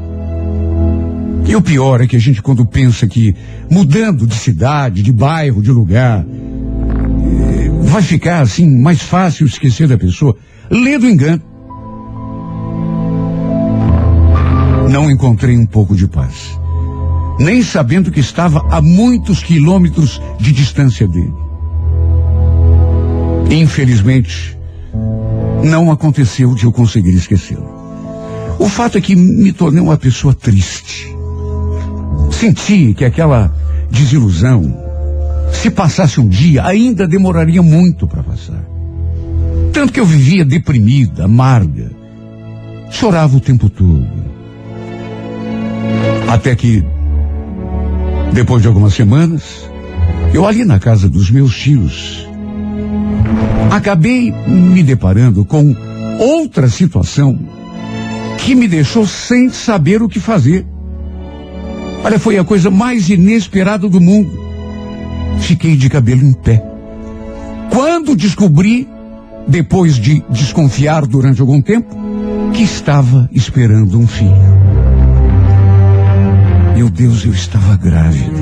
E 1.46 1.54
o 1.54 1.60
pior 1.60 2.00
é 2.00 2.06
que 2.06 2.16
a 2.16 2.18
gente, 2.18 2.40
quando 2.40 2.64
pensa 2.64 3.06
que 3.06 3.34
mudando 3.70 4.26
de 4.26 4.34
cidade, 4.34 5.02
de 5.02 5.12
bairro, 5.12 5.62
de 5.62 5.70
lugar, 5.70 6.24
vai 7.82 8.02
ficar 8.02 8.40
assim 8.40 8.80
mais 8.80 9.02
fácil 9.02 9.46
esquecer 9.46 9.86
da 9.88 9.98
pessoa, 9.98 10.36
lê 10.70 10.98
do 10.98 11.08
engano. 11.08 11.54
não 14.94 15.10
encontrei 15.10 15.56
um 15.56 15.66
pouco 15.66 15.96
de 15.96 16.06
paz. 16.06 16.56
Nem 17.40 17.64
sabendo 17.64 18.12
que 18.12 18.20
estava 18.20 18.64
a 18.70 18.80
muitos 18.80 19.42
quilômetros 19.42 20.22
de 20.38 20.52
distância 20.52 21.08
dele. 21.08 21.34
Infelizmente, 23.50 24.56
não 25.64 25.90
aconteceu 25.90 26.54
de 26.54 26.64
eu 26.64 26.72
conseguir 26.72 27.12
esquecê-lo. 27.12 27.68
O 28.56 28.68
fato 28.68 28.96
é 28.96 29.00
que 29.00 29.16
me 29.16 29.52
tornei 29.52 29.82
uma 29.82 29.96
pessoa 29.96 30.32
triste. 30.32 31.12
Senti 32.30 32.94
que 32.94 33.04
aquela 33.04 33.52
desilusão, 33.90 34.62
se 35.54 35.70
passasse 35.70 36.20
um 36.20 36.28
dia, 36.28 36.64
ainda 36.64 37.06
demoraria 37.06 37.62
muito 37.62 38.06
para 38.06 38.22
passar. 38.22 38.62
Tanto 39.72 39.92
que 39.92 40.00
eu 40.00 40.06
vivia 40.06 40.44
deprimida, 40.44 41.24
amarga. 41.24 41.90
Chorava 42.90 43.36
o 43.36 43.40
tempo 43.40 43.68
todo. 43.68 44.06
Até 46.28 46.54
que, 46.54 46.84
depois 48.32 48.62
de 48.62 48.68
algumas 48.68 48.94
semanas, 48.94 49.68
eu 50.32 50.46
ali 50.46 50.64
na 50.64 50.78
casa 50.78 51.08
dos 51.08 51.30
meus 51.30 51.56
tios, 51.56 52.28
acabei 53.70 54.30
me 54.46 54.82
deparando 54.82 55.44
com 55.44 55.74
outra 56.18 56.68
situação 56.68 57.38
que 58.38 58.54
me 58.54 58.68
deixou 58.68 59.06
sem 59.06 59.48
saber 59.48 60.02
o 60.02 60.08
que 60.08 60.20
fazer. 60.20 60.66
Olha, 62.04 62.18
foi 62.18 62.36
a 62.38 62.44
coisa 62.44 62.70
mais 62.70 63.08
inesperada 63.08 63.88
do 63.88 64.00
mundo. 64.00 64.43
Fiquei 65.38 65.76
de 65.76 65.88
cabelo 65.88 66.24
em 66.24 66.32
pé. 66.32 66.62
Quando 67.70 68.16
descobri, 68.16 68.88
depois 69.46 69.96
de 69.96 70.22
desconfiar 70.30 71.06
durante 71.06 71.40
algum 71.40 71.60
tempo, 71.60 71.94
que 72.52 72.62
estava 72.62 73.28
esperando 73.32 73.98
um 73.98 74.06
filho. 74.06 74.34
Meu 76.76 76.88
Deus, 76.88 77.24
eu 77.24 77.32
estava 77.32 77.76
grávida. 77.76 78.32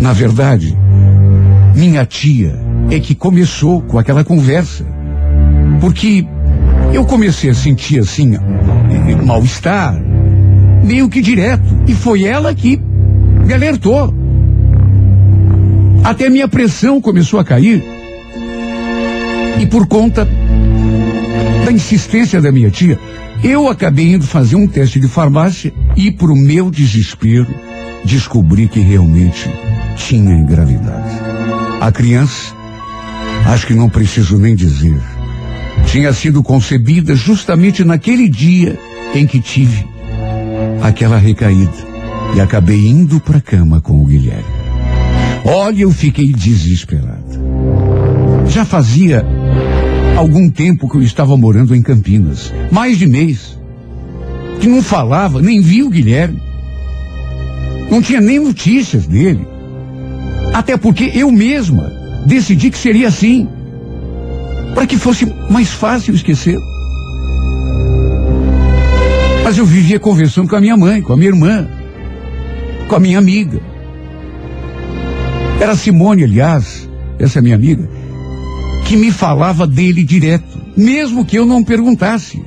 Na 0.00 0.12
verdade, 0.12 0.76
minha 1.74 2.06
tia 2.06 2.58
é 2.90 2.98
que 2.98 3.14
começou 3.14 3.82
com 3.82 3.98
aquela 3.98 4.24
conversa. 4.24 4.84
Porque 5.80 6.26
eu 6.92 7.04
comecei 7.04 7.50
a 7.50 7.54
sentir 7.54 7.98
assim, 7.98 8.36
mal-estar, 9.24 10.00
meio 10.82 11.08
que 11.08 11.20
direto. 11.20 11.64
E 11.86 11.94
foi 11.94 12.24
ela 12.24 12.54
que 12.54 12.80
me 13.44 13.52
alertou. 13.52 14.14
Até 16.06 16.30
minha 16.30 16.46
pressão 16.46 17.00
começou 17.00 17.40
a 17.40 17.44
cair. 17.44 17.82
E 19.60 19.66
por 19.66 19.88
conta 19.88 20.24
da 21.64 21.72
insistência 21.72 22.40
da 22.40 22.52
minha 22.52 22.70
tia, 22.70 22.96
eu 23.42 23.68
acabei 23.68 24.12
indo 24.12 24.24
fazer 24.24 24.54
um 24.54 24.68
teste 24.68 25.00
de 25.00 25.08
farmácia 25.08 25.74
e, 25.96 26.12
para 26.12 26.30
o 26.30 26.36
meu 26.36 26.70
desespero, 26.70 27.52
descobri 28.04 28.68
que 28.68 28.78
realmente 28.78 29.50
tinha 29.96 30.32
engravidado. 30.32 31.10
A 31.80 31.90
criança, 31.90 32.54
acho 33.46 33.66
que 33.66 33.74
não 33.74 33.88
preciso 33.88 34.38
nem 34.38 34.54
dizer, 34.54 35.00
tinha 35.86 36.12
sido 36.12 36.40
concebida 36.40 37.16
justamente 37.16 37.82
naquele 37.82 38.28
dia 38.28 38.78
em 39.12 39.26
que 39.26 39.40
tive 39.40 39.84
aquela 40.80 41.18
recaída 41.18 41.84
e 42.36 42.40
acabei 42.40 42.86
indo 42.86 43.18
para 43.18 43.38
a 43.38 43.40
cama 43.40 43.80
com 43.80 44.00
o 44.00 44.06
Guilherme. 44.06 44.55
Olha, 45.48 45.82
eu 45.82 45.92
fiquei 45.92 46.32
desesperado. 46.32 47.22
Já 48.48 48.64
fazia 48.64 49.24
algum 50.16 50.50
tempo 50.50 50.88
que 50.90 50.96
eu 50.96 51.02
estava 51.02 51.36
morando 51.36 51.72
em 51.72 51.80
Campinas. 51.80 52.52
Mais 52.72 52.98
de 52.98 53.06
mês. 53.06 53.56
Que 54.58 54.66
não 54.66 54.82
falava, 54.82 55.40
nem 55.40 55.60
via 55.60 55.86
o 55.86 55.90
Guilherme. 55.90 56.42
Não 57.88 58.02
tinha 58.02 58.20
nem 58.20 58.40
notícias 58.40 59.06
dele. 59.06 59.46
Até 60.52 60.76
porque 60.76 61.12
eu 61.14 61.30
mesma 61.30 61.92
decidi 62.26 62.68
que 62.68 62.78
seria 62.78 63.06
assim. 63.06 63.48
Para 64.74 64.84
que 64.84 64.96
fosse 64.96 65.32
mais 65.48 65.70
fácil 65.70 66.12
esquecer. 66.12 66.58
Mas 69.44 69.56
eu 69.56 69.64
vivia 69.64 70.00
conversando 70.00 70.48
com 70.48 70.56
a 70.56 70.60
minha 70.60 70.76
mãe, 70.76 71.00
com 71.00 71.12
a 71.12 71.16
minha 71.16 71.30
irmã, 71.30 71.68
com 72.88 72.96
a 72.96 72.98
minha 72.98 73.18
amiga. 73.18 73.75
Era 75.60 75.74
Simone, 75.74 76.24
aliás, 76.24 76.88
essa 77.18 77.38
é 77.38 77.42
minha 77.42 77.54
amiga 77.54 77.88
que 78.86 78.96
me 78.96 79.10
falava 79.10 79.66
dele 79.66 80.04
direto, 80.04 80.60
mesmo 80.76 81.24
que 81.24 81.36
eu 81.36 81.44
não 81.44 81.64
perguntasse. 81.64 82.40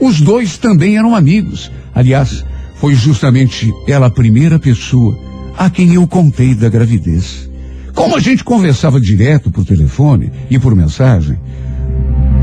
Os 0.00 0.18
dois 0.18 0.56
também 0.56 0.96
eram 0.96 1.14
amigos. 1.14 1.70
Aliás, 1.94 2.42
foi 2.76 2.94
justamente 2.94 3.70
ela 3.86 4.06
a 4.06 4.10
primeira 4.10 4.58
pessoa 4.58 5.18
a 5.58 5.68
quem 5.68 5.92
eu 5.92 6.06
contei 6.06 6.54
da 6.54 6.70
gravidez. 6.70 7.50
Como 7.94 8.16
a 8.16 8.20
gente 8.20 8.42
conversava 8.42 8.98
direto 8.98 9.50
por 9.50 9.64
telefone 9.64 10.32
e 10.48 10.58
por 10.58 10.74
mensagem, 10.74 11.38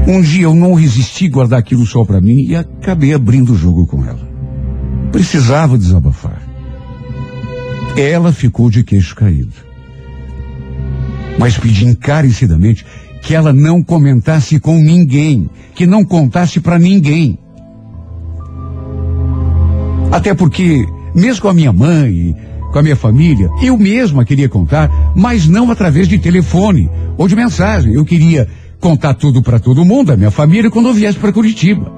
Um 0.07 0.21
dia 0.21 0.43
eu 0.43 0.53
não 0.53 0.75
resisti 0.75 1.27
guardar 1.27 1.57
aquilo 1.57 1.83
só 1.83 2.05
para 2.05 2.21
mim 2.21 2.45
e 2.45 2.55
acabei 2.55 3.11
abrindo 3.11 3.53
o 3.53 3.57
jogo 3.57 3.87
com 3.87 4.05
ela. 4.05 4.29
Precisava 5.11 5.79
desabafar. 5.79 6.43
Ela 7.97 8.31
ficou 8.31 8.69
de 8.69 8.83
queixo 8.83 9.15
caído. 9.15 9.64
Mas 11.37 11.57
pedi 11.57 11.85
encarecidamente 11.85 12.85
que 13.21 13.33
ela 13.33 13.51
não 13.51 13.81
comentasse 13.81 14.59
com 14.59 14.77
ninguém, 14.77 15.49
que 15.73 15.87
não 15.87 16.05
contasse 16.05 16.59
para 16.59 16.77
ninguém. 16.77 17.39
Até 20.11 20.33
porque, 20.33 20.85
mesmo 21.13 21.41
com 21.41 21.49
a 21.49 21.53
minha 21.53 21.73
mãe, 21.73 22.35
com 22.71 22.79
a 22.79 22.83
minha 22.83 22.95
família, 22.95 23.49
eu 23.61 23.77
mesma 23.77 24.23
queria 24.23 24.47
contar, 24.47 24.91
mas 25.15 25.47
não 25.47 25.71
através 25.71 26.07
de 26.07 26.19
telefone 26.19 26.89
ou 27.17 27.27
de 27.27 27.35
mensagem. 27.35 27.93
Eu 27.93 28.05
queria 28.05 28.47
contar 28.79 29.15
tudo 29.15 29.41
para 29.41 29.59
todo 29.59 29.83
mundo, 29.83 30.11
a 30.11 30.17
minha 30.17 30.29
família, 30.29 30.69
quando 30.69 30.89
eu 30.89 30.93
viesse 30.93 31.17
para 31.17 31.33
Curitiba. 31.33 31.91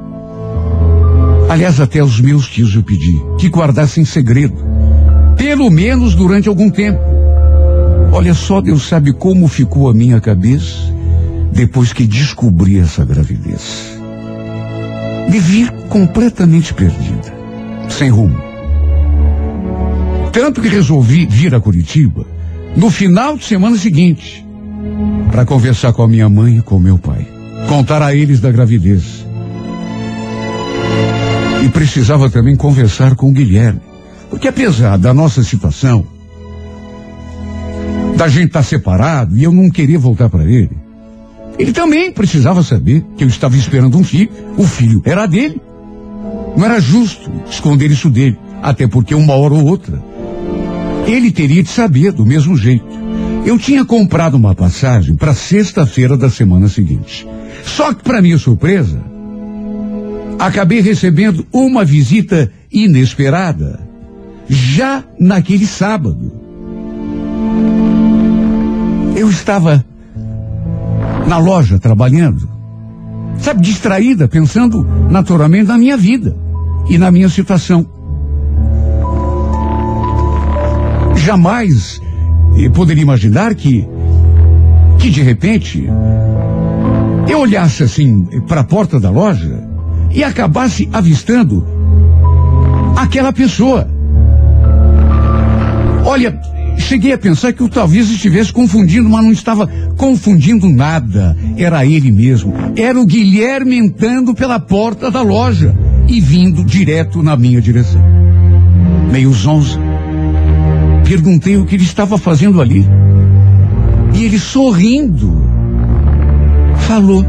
Aliás, 1.49 1.79
até 1.79 2.03
os 2.03 2.21
meus 2.21 2.47
tios 2.47 2.75
eu 2.75 2.83
pedi 2.83 3.19
que 3.37 3.49
guardassem 3.49 4.05
segredo, 4.05 4.55
pelo 5.35 5.69
menos 5.69 6.15
durante 6.15 6.47
algum 6.47 6.69
tempo. 6.69 7.16
Olha 8.17 8.33
só, 8.33 8.61
Deus 8.61 8.87
sabe 8.87 9.13
como 9.13 9.47
ficou 9.47 9.87
a 9.87 9.93
minha 9.93 10.19
cabeça 10.19 10.91
depois 11.53 11.93
que 11.93 12.07
descobri 12.07 12.79
essa 12.79 13.05
gravidez. 13.05 13.95
Me 15.29 15.37
vi 15.39 15.69
completamente 15.87 16.73
perdida, 16.73 17.31
sem 17.87 18.09
rumo. 18.09 18.35
Tanto 20.33 20.63
que 20.63 20.67
resolvi 20.67 21.27
vir 21.27 21.53
a 21.53 21.59
Curitiba 21.59 22.25
no 22.75 22.89
final 22.89 23.37
de 23.37 23.45
semana 23.45 23.77
seguinte 23.77 24.43
para 25.31 25.45
conversar 25.45 25.93
com 25.93 26.01
a 26.01 26.07
minha 26.07 26.27
mãe 26.27 26.57
e 26.57 26.61
com 26.63 26.79
meu 26.79 26.97
pai. 26.97 27.27
Contar 27.69 28.01
a 28.01 28.15
eles 28.15 28.39
da 28.39 28.51
gravidez. 28.51 29.23
E 31.63 31.69
precisava 31.69 32.31
também 32.31 32.55
conversar 32.55 33.15
com 33.15 33.29
o 33.29 33.31
Guilherme. 33.31 33.81
Porque 34.27 34.47
apesar 34.47 34.97
da 34.97 35.13
nossa 35.13 35.43
situação, 35.43 36.16
da 38.17 38.27
gente 38.27 38.47
estar 38.47 38.59
tá 38.59 38.63
separado 38.63 39.37
e 39.37 39.43
eu 39.43 39.51
não 39.51 39.69
querer 39.69 39.97
voltar 39.97 40.27
para 40.27 40.43
ele, 40.43 40.71
ele 41.57 41.71
também 41.71 42.11
precisava 42.11 42.63
saber 42.63 43.05
que 43.15 43.23
eu 43.23 43.27
estava 43.27 43.55
esperando 43.55 43.97
um 43.97 44.03
filho. 44.03 44.29
O 44.57 44.63
filho 44.63 45.01
era 45.05 45.25
dele. 45.27 45.61
Não 46.55 46.65
era 46.65 46.79
justo 46.79 47.31
esconder 47.49 47.91
isso 47.91 48.09
dele, 48.09 48.37
até 48.61 48.87
porque 48.87 49.13
uma 49.13 49.35
hora 49.35 49.53
ou 49.53 49.65
outra 49.65 50.03
ele 51.05 51.31
teria 51.31 51.63
de 51.63 51.69
saber 51.69 52.11
do 52.11 52.25
mesmo 52.25 52.57
jeito. 52.57 52.85
Eu 53.45 53.57
tinha 53.57 53.85
comprado 53.85 54.33
uma 54.33 54.53
passagem 54.53 55.15
para 55.15 55.33
sexta-feira 55.33 56.17
da 56.17 56.29
semana 56.29 56.67
seguinte. 56.67 57.25
Só 57.63 57.93
que, 57.93 58.03
para 58.03 58.21
minha 58.21 58.37
surpresa, 58.37 59.01
acabei 60.37 60.81
recebendo 60.81 61.47
uma 61.53 61.85
visita 61.85 62.51
inesperada, 62.71 63.79
já 64.49 65.03
naquele 65.17 65.65
sábado. 65.65 66.36
Eu 69.17 69.31
estava 69.31 69.83
na 71.27 71.39
loja 71.39 71.79
trabalhando, 71.79 72.47
sabe, 73.39 73.61
distraída, 73.61 74.27
pensando 74.27 74.87
naturalmente 75.09 75.67
na 75.67 75.75
minha 75.75 75.97
vida 75.97 76.37
e 76.87 76.99
na 76.99 77.09
minha 77.09 77.27
situação. 77.27 77.83
Jamais 81.15 81.99
poderia 82.75 83.01
imaginar 83.01 83.55
que, 83.55 83.87
que 84.99 85.09
de 85.09 85.23
repente, 85.23 85.89
eu 87.27 87.39
olhasse 87.39 87.81
assim 87.81 88.23
para 88.47 88.61
a 88.61 88.65
porta 88.65 88.99
da 88.99 89.09
loja 89.09 89.67
e 90.11 90.23
acabasse 90.23 90.87
avistando 90.93 91.65
aquela 92.95 93.33
pessoa. 93.33 93.89
Olha, 96.05 96.39
cheguei 96.77 97.13
a 97.13 97.17
pensar 97.17 97.53
que 97.53 97.61
eu 97.61 97.69
talvez 97.69 98.09
estivesse 98.09 98.51
confundindo, 98.51 99.09
mas 99.09 99.23
não 99.23 99.31
estava 99.31 99.67
confundindo 99.97 100.69
nada. 100.69 101.35
Era 101.57 101.85
ele 101.85 102.11
mesmo. 102.11 102.53
Era 102.75 102.99
o 102.99 103.05
Guilherme 103.05 103.77
entrando 103.77 104.33
pela 104.33 104.59
porta 104.59 105.11
da 105.11 105.21
loja 105.21 105.75
e 106.07 106.21
vindo 106.21 106.63
direto 106.63 107.21
na 107.21 107.35
minha 107.35 107.61
direção. 107.61 108.01
Meio 109.11 109.31
zonza 109.33 109.79
Perguntei 111.07 111.55
o 111.55 111.65
que 111.65 111.75
ele 111.75 111.85
estava 111.85 112.17
fazendo 112.17 112.61
ali. 112.61 112.85
E 114.13 114.25
ele 114.25 114.37
sorrindo 114.37 115.41
falou: 116.79 117.23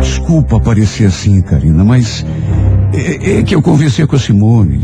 Desculpa 0.00 0.60
parecer 0.60 1.06
assim, 1.06 1.42
Karina, 1.42 1.82
mas 1.82 2.24
é, 2.94 3.38
é, 3.38 3.42
que 3.42 3.56
eu 3.56 3.60
conversei 3.60 4.06
com 4.06 4.14
a 4.14 4.18
Simone. 4.20 4.80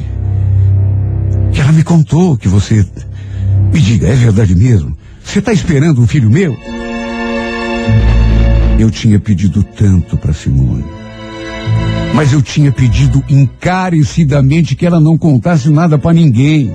Que 1.52 1.60
ela 1.60 1.70
me 1.70 1.84
contou 1.84 2.36
que 2.36 2.48
você. 2.48 2.84
Me 3.74 3.80
diga, 3.80 4.06
é 4.06 4.14
verdade 4.14 4.54
mesmo? 4.54 4.96
Você 5.24 5.40
está 5.40 5.52
esperando 5.52 6.00
um 6.00 6.06
filho 6.06 6.30
meu? 6.30 6.56
Eu 8.78 8.88
tinha 8.88 9.18
pedido 9.18 9.64
tanto 9.64 10.16
para 10.16 10.32
Simone. 10.32 10.84
Mas 12.14 12.32
eu 12.32 12.40
tinha 12.40 12.70
pedido 12.70 13.20
encarecidamente 13.28 14.76
que 14.76 14.86
ela 14.86 15.00
não 15.00 15.18
contasse 15.18 15.70
nada 15.70 15.98
para 15.98 16.12
ninguém. 16.12 16.72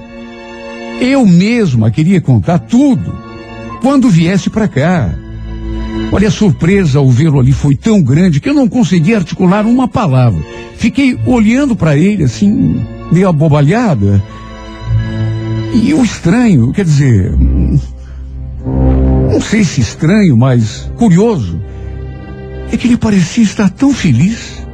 Eu 1.00 1.26
mesma 1.26 1.90
queria 1.90 2.20
contar 2.20 2.60
tudo 2.60 3.16
quando 3.82 4.10
viesse 4.10 4.50
para 4.50 4.68
cá. 4.68 5.16
Olha, 6.12 6.28
a 6.28 6.32
surpresa 6.32 7.00
ao 7.00 7.10
vê-lo 7.10 7.40
ali 7.40 7.54
foi 7.54 7.78
tão 7.78 8.02
grande 8.02 8.42
que 8.42 8.50
eu 8.50 8.54
não 8.54 8.68
consegui 8.68 9.16
articular 9.16 9.66
uma 9.66 9.88
palavra. 9.88 10.44
Fiquei 10.76 11.18
olhando 11.26 11.78
para 11.78 11.96
ele 11.96 12.26
assim, 12.26 12.86
meio 13.10 13.30
abobalhada. 13.30 14.22
E 15.74 15.94
o 15.94 16.04
estranho, 16.04 16.72
quer 16.74 16.84
dizer, 16.86 17.36
não 19.32 19.42
sei 19.42 19.64
se 19.64 19.82
estranho, 19.82 20.36
mas 20.36 20.92
curioso, 20.98 21.62
é 22.72 22.78
que 22.78 22.88
ele 22.88 22.98
parecia 22.98 23.44
estar 23.44 23.70
tão 23.70 23.94
feliz, 23.94 24.66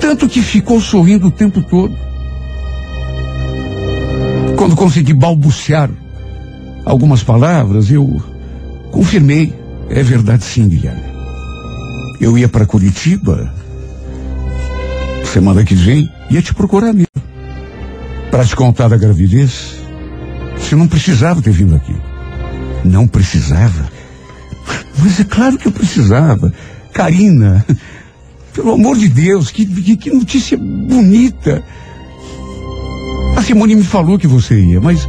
tanto 0.00 0.28
que 0.28 0.42
ficou 0.42 0.80
sorrindo 0.80 1.26
o 1.26 1.30
tempo 1.30 1.62
todo. 1.62 1.94
Quando 4.56 4.76
consegui 4.76 5.12
balbuciar 5.12 5.90
algumas 6.84 7.22
palavras, 7.22 7.90
eu 7.90 8.20
confirmei. 8.90 9.52
É 9.88 10.02
verdade 10.02 10.44
sim, 10.44 10.68
Guilherme. 10.68 11.02
Eu 12.20 12.38
ia 12.38 12.48
para 12.48 12.66
Curitiba 12.66 13.52
semana 15.24 15.64
que 15.64 15.74
vem, 15.74 16.08
ia 16.28 16.42
te 16.42 16.52
procurar 16.52 16.92
mesmo. 16.92 17.09
Para 18.30 18.44
te 18.44 18.54
contar 18.54 18.88
da 18.88 18.96
gravidez. 18.96 19.76
Você 20.56 20.76
não 20.76 20.86
precisava 20.86 21.42
ter 21.42 21.50
vindo 21.50 21.74
aqui. 21.74 21.96
Não 22.84 23.06
precisava? 23.06 23.90
Mas 24.98 25.18
é 25.18 25.24
claro 25.24 25.58
que 25.58 25.66
eu 25.66 25.72
precisava. 25.72 26.52
Karina, 26.92 27.64
pelo 28.52 28.72
amor 28.72 28.96
de 28.96 29.08
Deus, 29.08 29.50
que, 29.50 29.64
que, 29.64 29.96
que 29.96 30.10
notícia 30.10 30.56
bonita. 30.56 31.62
A 33.36 33.42
Simone 33.42 33.74
me 33.74 33.84
falou 33.84 34.18
que 34.18 34.26
você 34.26 34.60
ia, 34.60 34.80
mas 34.80 35.08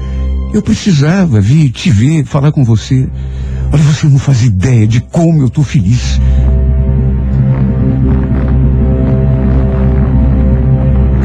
eu 0.53 0.61
precisava 0.61 1.41
vir 1.41 1.69
te 1.69 1.89
ver, 1.89 2.25
falar 2.25 2.51
com 2.51 2.63
você. 2.63 3.07
Olha, 3.71 3.83
você 3.83 4.07
não 4.07 4.19
faz 4.19 4.43
ideia 4.43 4.87
de 4.87 5.01
como 5.01 5.41
eu 5.41 5.47
estou 5.47 5.63
feliz. 5.63 6.19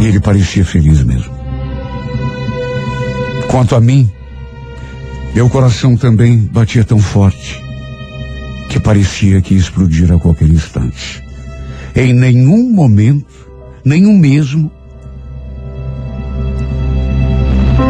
E 0.00 0.04
ele 0.04 0.20
parecia 0.20 0.64
feliz 0.64 1.02
mesmo. 1.02 1.35
Quanto 3.56 3.74
a 3.74 3.80
mim, 3.80 4.10
meu 5.34 5.48
coração 5.48 5.96
também 5.96 6.40
batia 6.40 6.84
tão 6.84 6.98
forte 6.98 7.58
que 8.68 8.78
parecia 8.78 9.40
que 9.40 9.54
ia 9.54 9.60
explodir 9.60 10.12
a 10.12 10.18
qualquer 10.18 10.50
instante. 10.50 11.24
Em 11.94 12.12
nenhum 12.12 12.70
momento, 12.70 13.48
nenhum 13.82 14.14
mesmo, 14.18 14.70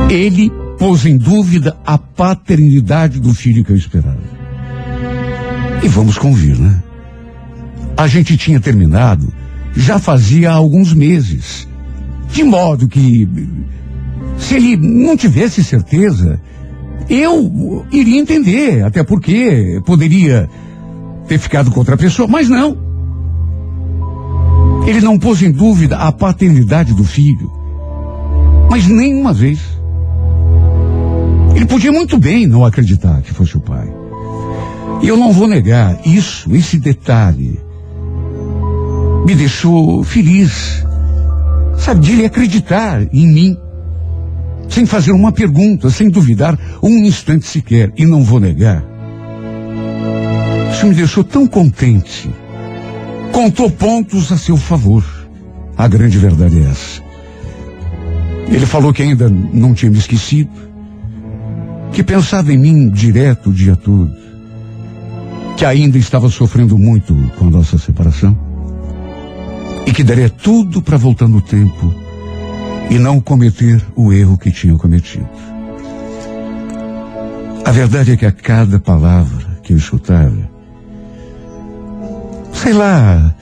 Ele 0.08 0.52
pôs 0.78 1.04
em 1.04 1.16
dúvida 1.16 1.76
a 1.84 1.98
paternidade 1.98 3.18
do 3.18 3.34
filho 3.34 3.64
que 3.64 3.72
eu 3.72 3.76
esperava. 3.76 4.22
E 5.82 5.88
vamos 5.88 6.16
convir, 6.16 6.56
né? 6.56 6.80
A 7.96 8.06
gente 8.06 8.36
tinha 8.36 8.60
terminado 8.60 9.32
já 9.74 9.98
fazia 9.98 10.52
alguns 10.52 10.94
meses. 10.94 11.66
De 12.32 12.44
modo 12.44 12.86
que, 12.86 13.28
se 14.38 14.54
ele 14.54 14.76
não 14.76 15.16
tivesse 15.16 15.62
certeza, 15.64 16.40
eu 17.08 17.84
iria 17.90 18.20
entender, 18.20 18.84
até 18.84 19.02
porque 19.02 19.80
poderia 19.84 20.48
ter 21.26 21.38
ficado 21.38 21.70
com 21.70 21.78
outra 21.78 21.96
pessoa, 21.96 22.28
mas 22.28 22.48
não. 22.48 22.76
Ele 24.86 25.00
não 25.00 25.18
pôs 25.18 25.42
em 25.42 25.50
dúvida 25.50 25.96
a 25.96 26.12
paternidade 26.12 26.94
do 26.94 27.04
filho, 27.04 27.50
mas 28.70 28.86
nenhuma 28.86 29.32
vez. 29.32 29.60
Ele 31.54 31.64
podia 31.64 31.90
muito 31.90 32.18
bem 32.18 32.46
não 32.46 32.64
acreditar 32.64 33.22
que 33.22 33.32
fosse 33.32 33.56
o 33.56 33.60
pai. 33.60 33.92
E 35.02 35.08
eu 35.08 35.16
não 35.16 35.32
vou 35.32 35.48
negar 35.48 36.06
isso, 36.06 36.54
esse 36.54 36.78
detalhe, 36.78 37.58
me 39.26 39.34
deixou 39.34 40.04
feliz. 40.04 40.84
Sabe, 41.78 42.00
de 42.00 42.12
ele 42.12 42.24
acreditar 42.24 43.02
em 43.12 43.26
mim, 43.26 43.56
sem 44.68 44.84
fazer 44.86 45.12
uma 45.12 45.32
pergunta, 45.32 45.90
sem 45.90 46.10
duvidar 46.10 46.58
um 46.82 47.04
instante 47.04 47.46
sequer, 47.46 47.92
e 47.96 48.04
não 48.04 48.22
vou 48.22 48.40
negar. 48.40 48.84
Isso 50.72 50.86
me 50.86 50.94
deixou 50.94 51.24
tão 51.24 51.46
contente. 51.46 52.30
Contou 53.32 53.70
pontos 53.70 54.30
a 54.30 54.36
seu 54.36 54.56
favor. 54.56 55.04
A 55.76 55.88
grande 55.88 56.18
verdade 56.18 56.58
é 56.58 56.70
essa. 56.70 57.02
Ele 58.48 58.66
falou 58.66 58.92
que 58.92 59.02
ainda 59.02 59.28
não 59.28 59.74
tinha 59.74 59.90
me 59.90 59.98
esquecido, 59.98 60.50
que 61.92 62.02
pensava 62.02 62.52
em 62.52 62.58
mim 62.58 62.90
direto 62.90 63.50
o 63.50 63.52
dia 63.52 63.74
todo, 63.74 64.14
que 65.56 65.64
ainda 65.64 65.98
estava 65.98 66.28
sofrendo 66.28 66.78
muito 66.78 67.14
com 67.38 67.46
a 67.46 67.50
nossa 67.50 67.78
separação 67.78 68.38
e 69.86 69.92
que 69.92 70.04
daria 70.04 70.28
tudo 70.28 70.82
para 70.82 70.96
voltar 70.96 71.28
no 71.28 71.40
tempo 71.40 72.05
e 72.90 72.98
não 72.98 73.20
cometer 73.20 73.82
o 73.94 74.12
erro 74.12 74.38
que 74.38 74.50
tinha 74.50 74.76
cometido. 74.76 75.28
A 77.64 77.72
verdade 77.72 78.12
é 78.12 78.16
que 78.16 78.26
a 78.26 78.32
cada 78.32 78.78
palavra 78.78 79.58
que 79.62 79.72
eu 79.72 79.76
escutava, 79.76 80.48
sei 82.52 82.72
lá, 82.72 83.34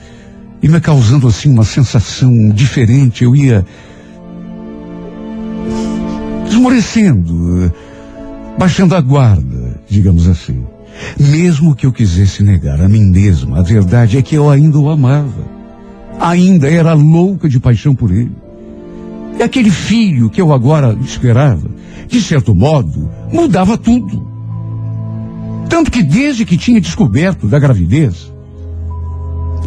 ia 0.61 0.71
me 0.71 0.81
causando 0.81 1.27
assim 1.27 1.51
uma 1.51 1.63
sensação 1.63 2.49
diferente, 2.49 3.23
eu 3.23 3.35
ia 3.35 3.63
esmorecendo, 6.49 7.71
baixando 8.57 8.95
a 8.95 9.01
guarda, 9.01 9.79
digamos 9.87 10.27
assim. 10.27 10.65
Mesmo 11.19 11.75
que 11.75 11.85
eu 11.85 11.91
quisesse 11.91 12.41
negar 12.41 12.81
a 12.81 12.89
mim 12.89 13.05
mesmo, 13.05 13.55
a 13.55 13.61
verdade 13.61 14.17
é 14.17 14.21
que 14.21 14.35
eu 14.35 14.49
ainda 14.49 14.79
o 14.79 14.89
amava. 14.89 15.53
Ainda 16.19 16.69
era 16.69 16.93
louca 16.93 17.47
de 17.49 17.59
paixão 17.59 17.93
por 17.93 18.09
ele. 18.09 18.31
E 19.37 19.43
aquele 19.43 19.69
filho 19.69 20.29
que 20.29 20.41
eu 20.41 20.53
agora 20.53 20.97
esperava, 21.01 21.69
de 22.07 22.21
certo 22.21 22.55
modo, 22.55 23.09
mudava 23.31 23.77
tudo. 23.77 24.25
Tanto 25.69 25.91
que 25.91 26.01
desde 26.01 26.45
que 26.45 26.57
tinha 26.57 26.79
descoberto 26.79 27.47
da 27.47 27.59
gravidez, 27.59 28.31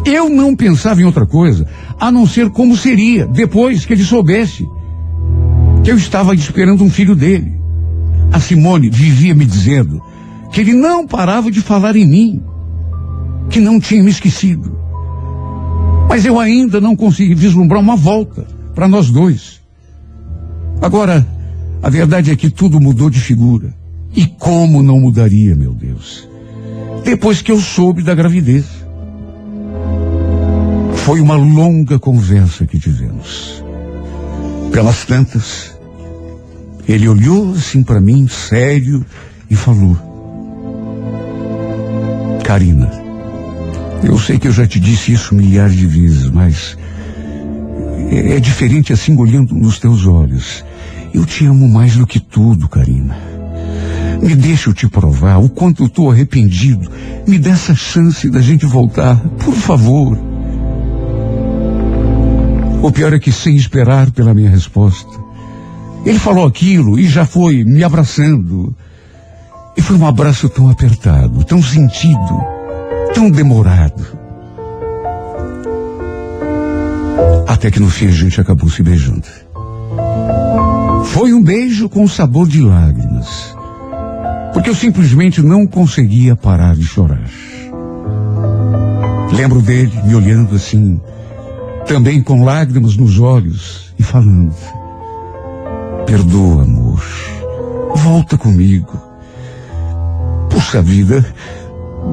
eu 0.05 0.29
não 0.29 0.55
pensava 0.55 1.01
em 1.01 1.05
outra 1.05 1.25
coisa, 1.25 1.67
a 1.99 2.11
não 2.11 2.25
ser 2.25 2.49
como 2.49 2.75
seria 2.75 3.27
depois 3.27 3.85
que 3.85 3.93
ele 3.93 4.03
soubesse 4.03 4.67
que 5.83 5.91
eu 5.91 5.97
estava 5.97 6.33
esperando 6.33 6.83
um 6.83 6.89
filho 6.89 7.15
dele. 7.15 7.59
A 8.31 8.39
Simone 8.39 8.89
vivia 8.89 9.35
me 9.35 9.45
dizendo 9.45 10.01
que 10.51 10.61
ele 10.61 10.73
não 10.73 11.05
parava 11.05 11.51
de 11.51 11.61
falar 11.61 11.95
em 11.95 12.07
mim, 12.07 12.43
que 13.49 13.59
não 13.59 13.79
tinha 13.79 14.03
me 14.03 14.09
esquecido. 14.09 14.77
Mas 16.07 16.25
eu 16.25 16.39
ainda 16.39 16.81
não 16.81 16.95
consegui 16.95 17.35
vislumbrar 17.35 17.79
uma 17.79 17.95
volta 17.95 18.47
para 18.73 18.87
nós 18.87 19.09
dois. 19.09 19.58
Agora, 20.81 21.25
a 21.81 21.89
verdade 21.89 22.31
é 22.31 22.35
que 22.35 22.49
tudo 22.49 22.79
mudou 22.79 23.09
de 23.09 23.19
figura. 23.19 23.73
E 24.15 24.25
como 24.25 24.81
não 24.81 24.99
mudaria, 24.99 25.55
meu 25.55 25.73
Deus? 25.73 26.27
Depois 27.03 27.41
que 27.41 27.51
eu 27.51 27.59
soube 27.59 28.01
da 28.01 28.15
gravidez. 28.15 28.65
Foi 30.95 31.21
uma 31.21 31.35
longa 31.35 31.97
conversa 31.97 32.65
que 32.65 32.79
tivemos. 32.79 33.63
Pelas 34.71 35.05
tantas, 35.05 35.75
ele 36.87 37.07
olhou 37.07 37.53
assim 37.53 37.83
para 37.83 37.99
mim, 37.99 38.27
sério, 38.27 39.05
e 39.49 39.55
falou: 39.55 39.97
Karina, 42.43 42.91
eu 44.03 44.17
sei 44.19 44.37
que 44.37 44.47
eu 44.47 44.51
já 44.51 44.67
te 44.67 44.79
disse 44.79 45.11
isso 45.11 45.35
milhares 45.35 45.75
de 45.75 45.85
vezes, 45.85 46.29
mas 46.29 46.77
é, 48.09 48.35
é 48.35 48.39
diferente 48.39 48.93
assim 48.93 49.15
olhando 49.15 49.55
nos 49.55 49.79
teus 49.79 50.05
olhos. 50.05 50.63
Eu 51.13 51.25
te 51.25 51.45
amo 51.45 51.67
mais 51.67 51.95
do 51.95 52.05
que 52.05 52.19
tudo, 52.19 52.67
Karina. 52.67 53.17
Me 54.21 54.35
deixa 54.35 54.69
eu 54.69 54.73
te 54.73 54.87
provar 54.87 55.37
o 55.37 55.49
quanto 55.49 55.83
eu 55.83 55.87
estou 55.87 56.11
arrependido. 56.11 56.89
Me 57.27 57.37
dê 57.37 57.49
essa 57.49 57.73
chance 57.73 58.29
da 58.29 58.41
gente 58.41 58.65
voltar, 58.65 59.17
por 59.39 59.55
favor. 59.55 60.17
O 62.81 62.91
pior 62.91 63.13
é 63.13 63.19
que 63.19 63.31
sem 63.31 63.55
esperar 63.55 64.11
pela 64.11 64.33
minha 64.33 64.49
resposta, 64.49 65.11
ele 66.05 66.19
falou 66.19 66.45
aquilo 66.45 66.99
e 66.99 67.07
já 67.07 67.25
foi 67.25 67.63
me 67.63 67.83
abraçando. 67.83 68.75
E 69.77 69.81
foi 69.81 69.97
um 69.97 70.05
abraço 70.05 70.49
tão 70.49 70.69
apertado, 70.69 71.43
tão 71.43 71.61
sentido 71.61 72.59
tão 73.13 73.29
demorado. 73.29 74.18
Até 77.49 77.71
que 77.71 77.79
no 77.79 77.89
fim 77.89 78.05
a 78.05 78.11
gente 78.11 78.39
acabou 78.39 78.69
se 78.69 78.83
beijando. 78.83 79.25
Foi 81.05 81.33
um 81.33 81.41
beijo 81.41 81.89
com 81.89 82.07
sabor 82.07 82.47
de 82.47 82.61
lágrimas. 82.61 83.55
Porque 84.53 84.69
eu 84.69 84.75
simplesmente 84.75 85.41
não 85.41 85.65
conseguia 85.65 86.35
parar 86.35 86.75
de 86.75 86.83
chorar. 86.83 87.27
Lembro 89.33 89.63
dele 89.63 89.99
me 90.03 90.13
olhando 90.13 90.55
assim, 90.55 91.01
também 91.87 92.21
com 92.21 92.43
lágrimas 92.43 92.95
nos 92.95 93.19
olhos 93.19 93.95
e 93.97 94.03
falando: 94.03 94.53
Perdoa, 96.05 96.61
amor. 96.61 97.03
Volta 97.95 98.37
comigo. 98.37 98.95
Puxa 100.51 100.83
vida, 100.83 101.25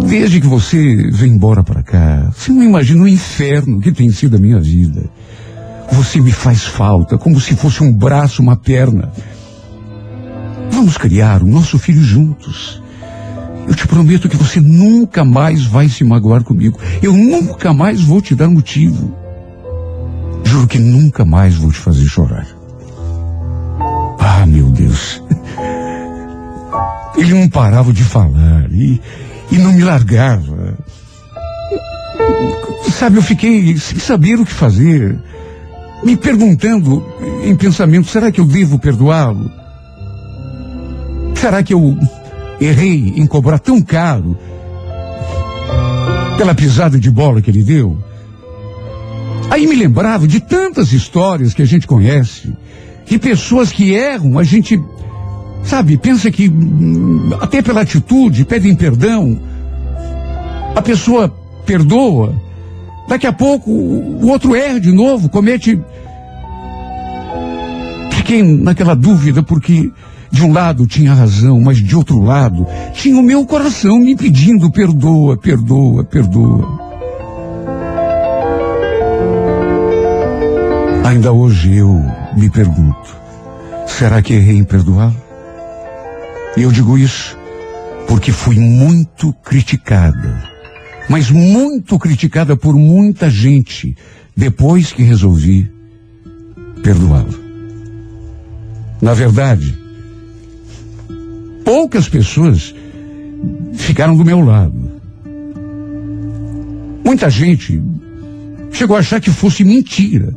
Desde 0.07 0.41
que 0.41 0.47
você 0.47 1.11
veio 1.11 1.33
embora 1.33 1.63
para 1.63 1.83
cá, 1.83 2.31
você 2.35 2.53
não 2.53 2.63
imagina 2.63 3.03
o 3.03 3.09
inferno 3.09 3.81
que 3.81 3.93
tem 3.93 4.11
sido 4.11 4.37
a 4.37 4.41
minha 4.41 4.61
vida. 4.61 5.09
Você 5.93 6.21
me 6.21 6.33
faz 6.33 6.65
falta, 6.65 7.17
como 7.17 7.41
se 7.41 7.55
fosse 7.57 7.83
um 7.83 7.93
braço, 7.93 8.43
uma 8.43 8.57
perna. 8.57 9.11
Vamos 10.71 10.99
criar 10.99 11.43
o 11.43 11.47
nosso 11.47 11.79
filho 11.79 12.03
juntos. 12.03 12.83
Eu 13.67 13.75
te 13.75 13.87
prometo 13.89 14.29
que 14.29 14.37
você 14.37 14.61
nunca 14.61 15.25
mais 15.25 15.65
vai 15.65 15.89
se 15.89 16.05
magoar 16.05 16.45
comigo. 16.45 16.79
Eu 17.03 17.13
nunca 17.13 17.73
mais 17.73 18.01
vou 18.01 18.21
te 18.21 18.35
dar 18.35 18.49
motivo. 18.49 19.13
Juro 20.45 20.67
que 20.69 20.79
nunca 20.79 21.25
mais 21.25 21.57
vou 21.57 21.73
te 21.73 21.79
fazer 21.79 22.05
chorar. 22.05 22.47
Ah, 24.21 24.47
meu 24.47 24.71
Deus. 24.71 25.23
Ele 27.17 27.35
não 27.35 27.49
parava 27.49 27.93
de 27.93 28.05
falar 28.05 28.71
e 28.71 29.01
e 29.51 29.59
não 29.59 29.73
me 29.73 29.83
largava. 29.83 30.77
Sabe, 32.93 33.17
eu 33.17 33.23
fiquei 33.23 33.77
sem 33.77 33.99
saber 33.99 34.41
o 34.41 34.45
que 34.45 34.53
fazer, 34.53 35.19
me 36.03 36.17
perguntando 36.17 37.05
em 37.45 37.55
pensamento: 37.55 38.09
será 38.09 38.31
que 38.31 38.41
eu 38.41 38.45
devo 38.45 38.79
perdoá-lo? 38.79 39.51
Será 41.35 41.63
que 41.63 41.75
eu 41.75 41.97
errei 42.61 43.15
em 43.17 43.27
cobrar 43.27 43.59
tão 43.59 43.83
caro 43.83 44.39
pela 46.39 46.55
pisada 46.55 46.99
de 46.99 47.11
bola 47.11 47.43
que 47.43 47.51
ele 47.51 47.63
deu? 47.63 47.99
Aí 49.51 49.67
me 49.67 49.77
lembrava 49.77 50.27
de 50.27 50.41
tantas 50.41 50.93
histórias 50.93 51.55
que 51.55 51.63
a 51.63 51.67
gente 51.67 51.87
conhece, 51.87 52.53
de 53.07 53.19
pessoas 53.19 53.71
que 53.71 53.93
erram, 53.93 54.39
a 54.39 54.43
gente 54.43 54.81
Sabe, 55.67 55.97
pensa 55.97 56.31
que 56.31 56.49
hum, 56.49 57.31
até 57.41 57.61
pela 57.61 57.81
atitude 57.81 58.45
pedem 58.45 58.75
perdão. 58.75 59.39
A 60.75 60.81
pessoa 60.81 61.29
perdoa. 61.67 62.35
Daqui 63.09 63.27
a 63.27 63.33
pouco 63.33 63.71
o 63.71 64.29
outro 64.29 64.55
erra 64.55 64.81
de 64.81 64.93
novo, 64.93 65.29
comete. 65.29 65.79
Fiquei 68.13 68.43
naquela 68.43 68.95
dúvida 68.95 69.43
porque 69.43 69.91
de 70.31 70.45
um 70.45 70.53
lado 70.53 70.87
tinha 70.87 71.15
razão, 71.15 71.61
mas 71.61 71.79
de 71.79 71.97
outro 71.97 72.23
lado 72.23 72.67
tinha 72.93 73.19
o 73.19 73.23
meu 73.23 73.45
coração 73.45 73.99
me 73.99 74.17
pedindo 74.17 74.71
perdoa, 74.71 75.37
perdoa, 75.37 76.05
perdoa. 76.05 76.87
Ainda 81.05 81.33
hoje 81.33 81.77
eu 81.77 82.05
me 82.37 82.51
pergunto, 82.51 83.17
será 83.87 84.21
que 84.21 84.35
errei 84.35 84.59
em 84.59 84.65
perdoá-lo? 84.65 85.26
E 86.57 86.63
eu 86.63 86.73
digo 86.73 86.97
isso 86.97 87.37
porque 88.09 88.33
fui 88.33 88.59
muito 88.59 89.33
criticada, 89.45 90.43
mas 91.09 91.31
muito 91.31 91.99
criticada 91.99 92.57
por 92.57 92.75
muita 92.75 93.29
gente 93.29 93.97
depois 94.35 94.93
que 94.93 95.03
resolvi 95.03 95.71
perdoá-lo. 96.83 97.39
Na 99.03 99.13
verdade, 99.13 99.77
poucas 101.65 102.09
pessoas 102.09 102.75
ficaram 103.75 104.17
do 104.17 104.25
meu 104.25 104.41
lado. 104.41 104.93
Muita 107.05 107.29
gente 107.29 107.83
chegou 108.73 108.97
a 108.97 109.01
achar 109.01 109.21
que 109.21 109.31
fosse 109.31 109.63
mentira, 109.63 110.35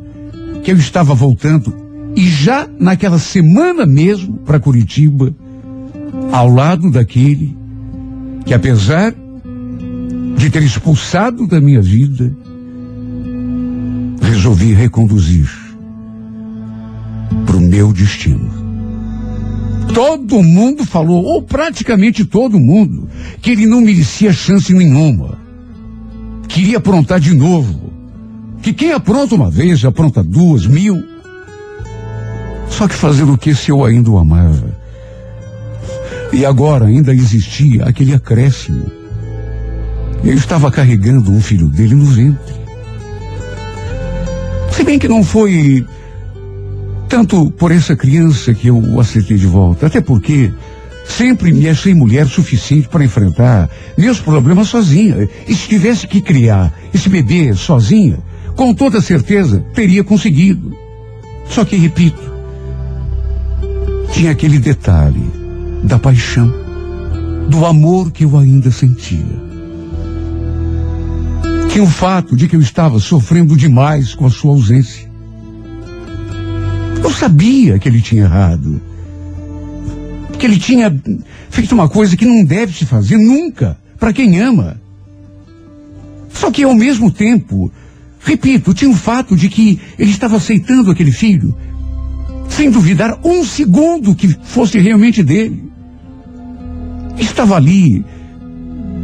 que 0.62 0.70
eu 0.70 0.76
estava 0.76 1.14
voltando 1.14 1.74
e 2.14 2.28
já 2.28 2.68
naquela 2.78 3.18
semana 3.18 3.86
mesmo 3.86 4.38
para 4.38 4.60
Curitiba 4.60 5.34
ao 6.32 6.48
lado 6.48 6.90
daquele 6.90 7.56
que, 8.44 8.54
apesar 8.54 9.14
de 10.36 10.50
ter 10.50 10.62
expulsado 10.62 11.46
da 11.46 11.60
minha 11.60 11.82
vida, 11.82 12.34
resolvi 14.22 14.72
reconduzir 14.72 15.48
para 17.46 17.56
o 17.56 17.60
meu 17.60 17.92
destino. 17.92 18.50
Todo 19.92 20.42
mundo 20.42 20.84
falou, 20.84 21.22
ou 21.24 21.42
praticamente 21.42 22.24
todo 22.24 22.60
mundo, 22.60 23.08
que 23.42 23.50
ele 23.50 23.66
não 23.66 23.80
merecia 23.80 24.32
chance 24.32 24.72
nenhuma. 24.72 25.38
Queria 26.48 26.78
aprontar 26.78 27.20
de 27.20 27.34
novo. 27.34 27.90
Que 28.62 28.72
quem 28.72 28.92
apronta 28.92 29.34
uma 29.34 29.50
vez, 29.50 29.84
apronta 29.84 30.22
duas, 30.22 30.66
mil. 30.66 31.02
Só 32.68 32.86
que 32.86 32.94
fazer 32.94 33.24
o 33.24 33.36
que 33.36 33.54
se 33.54 33.70
eu 33.70 33.84
ainda 33.84 34.10
o 34.10 34.18
amava? 34.18 34.79
E 36.32 36.44
agora 36.44 36.86
ainda 36.86 37.12
existia 37.12 37.84
aquele 37.84 38.14
acréscimo. 38.14 38.90
Eu 40.22 40.34
estava 40.34 40.70
carregando 40.70 41.32
um 41.32 41.40
filho 41.40 41.68
dele 41.68 41.94
no 41.94 42.04
ventre. 42.04 42.54
Se 44.70 44.84
bem 44.84 44.98
que 44.98 45.08
não 45.08 45.24
foi 45.24 45.84
tanto 47.08 47.50
por 47.50 47.72
essa 47.72 47.96
criança 47.96 48.54
que 48.54 48.68
eu 48.68 48.78
o 48.78 49.00
aceitei 49.00 49.36
de 49.36 49.46
volta, 49.46 49.86
até 49.86 50.00
porque 50.00 50.52
sempre 51.04 51.52
me 51.52 51.68
achei 51.68 51.92
mulher 51.92 52.28
suficiente 52.28 52.88
para 52.88 53.04
enfrentar 53.04 53.68
meus 53.98 54.20
problemas 54.20 54.68
sozinha. 54.68 55.28
E 55.48 55.54
se 55.54 55.68
tivesse 55.68 56.06
que 56.06 56.20
criar 56.20 56.72
esse 56.94 57.08
bebê 57.08 57.52
sozinha, 57.54 58.18
com 58.54 58.72
toda 58.72 59.00
certeza 59.00 59.64
teria 59.74 60.04
conseguido. 60.04 60.76
Só 61.48 61.64
que, 61.64 61.76
repito, 61.76 62.32
tinha 64.12 64.30
aquele 64.30 64.58
detalhe 64.58 65.39
da 65.82 65.98
paixão, 65.98 66.52
do 67.48 67.64
amor 67.64 68.10
que 68.10 68.24
eu 68.24 68.36
ainda 68.36 68.70
sentia. 68.70 69.50
Tinha 71.70 71.84
o 71.84 71.88
fato 71.88 72.36
de 72.36 72.48
que 72.48 72.56
eu 72.56 72.60
estava 72.60 72.98
sofrendo 72.98 73.56
demais 73.56 74.14
com 74.14 74.26
a 74.26 74.30
sua 74.30 74.50
ausência. 74.50 75.08
Eu 77.02 77.10
sabia 77.10 77.78
que 77.78 77.88
ele 77.88 78.00
tinha 78.00 78.24
errado. 78.24 78.80
Que 80.38 80.46
ele 80.46 80.58
tinha 80.58 80.92
feito 81.48 81.72
uma 81.72 81.88
coisa 81.88 82.16
que 82.16 82.26
não 82.26 82.44
deve 82.44 82.76
se 82.76 82.84
fazer 82.86 83.16
nunca, 83.16 83.78
para 83.98 84.12
quem 84.12 84.40
ama. 84.40 84.80
Só 86.32 86.50
que 86.50 86.64
ao 86.64 86.74
mesmo 86.74 87.10
tempo, 87.10 87.70
repito, 88.20 88.74
tinha 88.74 88.90
o 88.90 88.96
fato 88.96 89.36
de 89.36 89.48
que 89.48 89.78
ele 89.98 90.10
estava 90.10 90.36
aceitando 90.36 90.90
aquele 90.90 91.12
filho, 91.12 91.54
sem 92.48 92.70
duvidar 92.70 93.18
um 93.24 93.44
segundo 93.44 94.14
que 94.14 94.28
fosse 94.42 94.78
realmente 94.78 95.22
dele. 95.22 95.69
Estava 97.20 97.54
ali, 97.54 98.04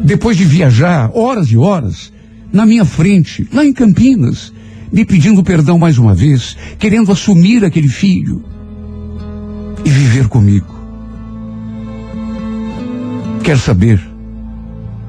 depois 0.03 0.37
de 0.37 0.45
viajar 0.45 1.11
horas 1.15 1.49
e 1.49 1.57
horas, 1.57 2.13
na 2.53 2.65
minha 2.65 2.85
frente, 2.85 3.47
lá 3.53 3.65
em 3.65 3.73
Campinas, 3.73 4.53
me 4.91 5.05
pedindo 5.05 5.43
perdão 5.43 5.79
mais 5.79 5.99
uma 5.99 6.15
vez, 6.15 6.57
querendo 6.79 7.13
assumir 7.13 7.65
aquele 7.65 7.89
filho 7.89 8.43
e 9.85 9.91
viver 9.91 10.29
comigo. 10.29 10.75
Quer 13.43 13.59
saber? 13.59 14.01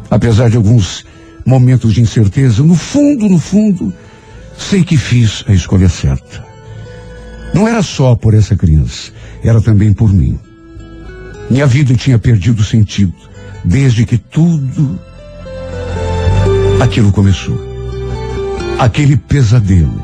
Apesar 0.10 0.50
de 0.50 0.58
alguns 0.58 1.06
momentos 1.46 1.94
de 1.94 2.02
incerteza, 2.02 2.62
no 2.64 2.76
fundo, 2.76 3.30
no 3.30 3.40
fundo, 3.40 3.94
sei 4.58 4.84
que 4.84 4.98
fiz 4.98 5.44
a 5.48 5.54
escolha 5.54 5.90
certa. 5.90 6.46
Não 7.54 7.68
era 7.68 7.82
só 7.82 8.16
por 8.16 8.34
essa 8.34 8.56
criança, 8.56 9.12
era 9.44 9.62
também 9.62 9.94
por 9.94 10.14
mim. 10.14 10.38
Minha 11.50 11.66
vida 11.66 11.96
tinha 11.96 12.20
perdido 12.20 12.64
sentido 12.64 13.14
desde 13.64 14.06
que 14.06 14.18
tudo 14.18 15.00
aquilo 16.82 17.12
começou. 17.12 17.58
Aquele 18.78 19.18
pesadelo. 19.18 20.02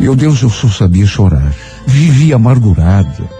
Meu 0.00 0.16
Deus, 0.16 0.42
eu 0.42 0.50
só 0.50 0.68
sabia 0.68 1.06
chorar. 1.06 1.54
Vivia 1.86 2.36
amargurada, 2.36 3.30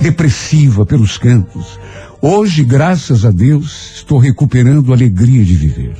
depressiva 0.00 0.84
pelos 0.84 1.16
cantos. 1.16 1.78
Hoje, 2.20 2.62
graças 2.64 3.24
a 3.24 3.30
Deus, 3.30 3.92
estou 3.96 4.18
recuperando 4.18 4.92
a 4.92 4.96
alegria 4.96 5.44
de 5.44 5.54
viver. 5.54 5.96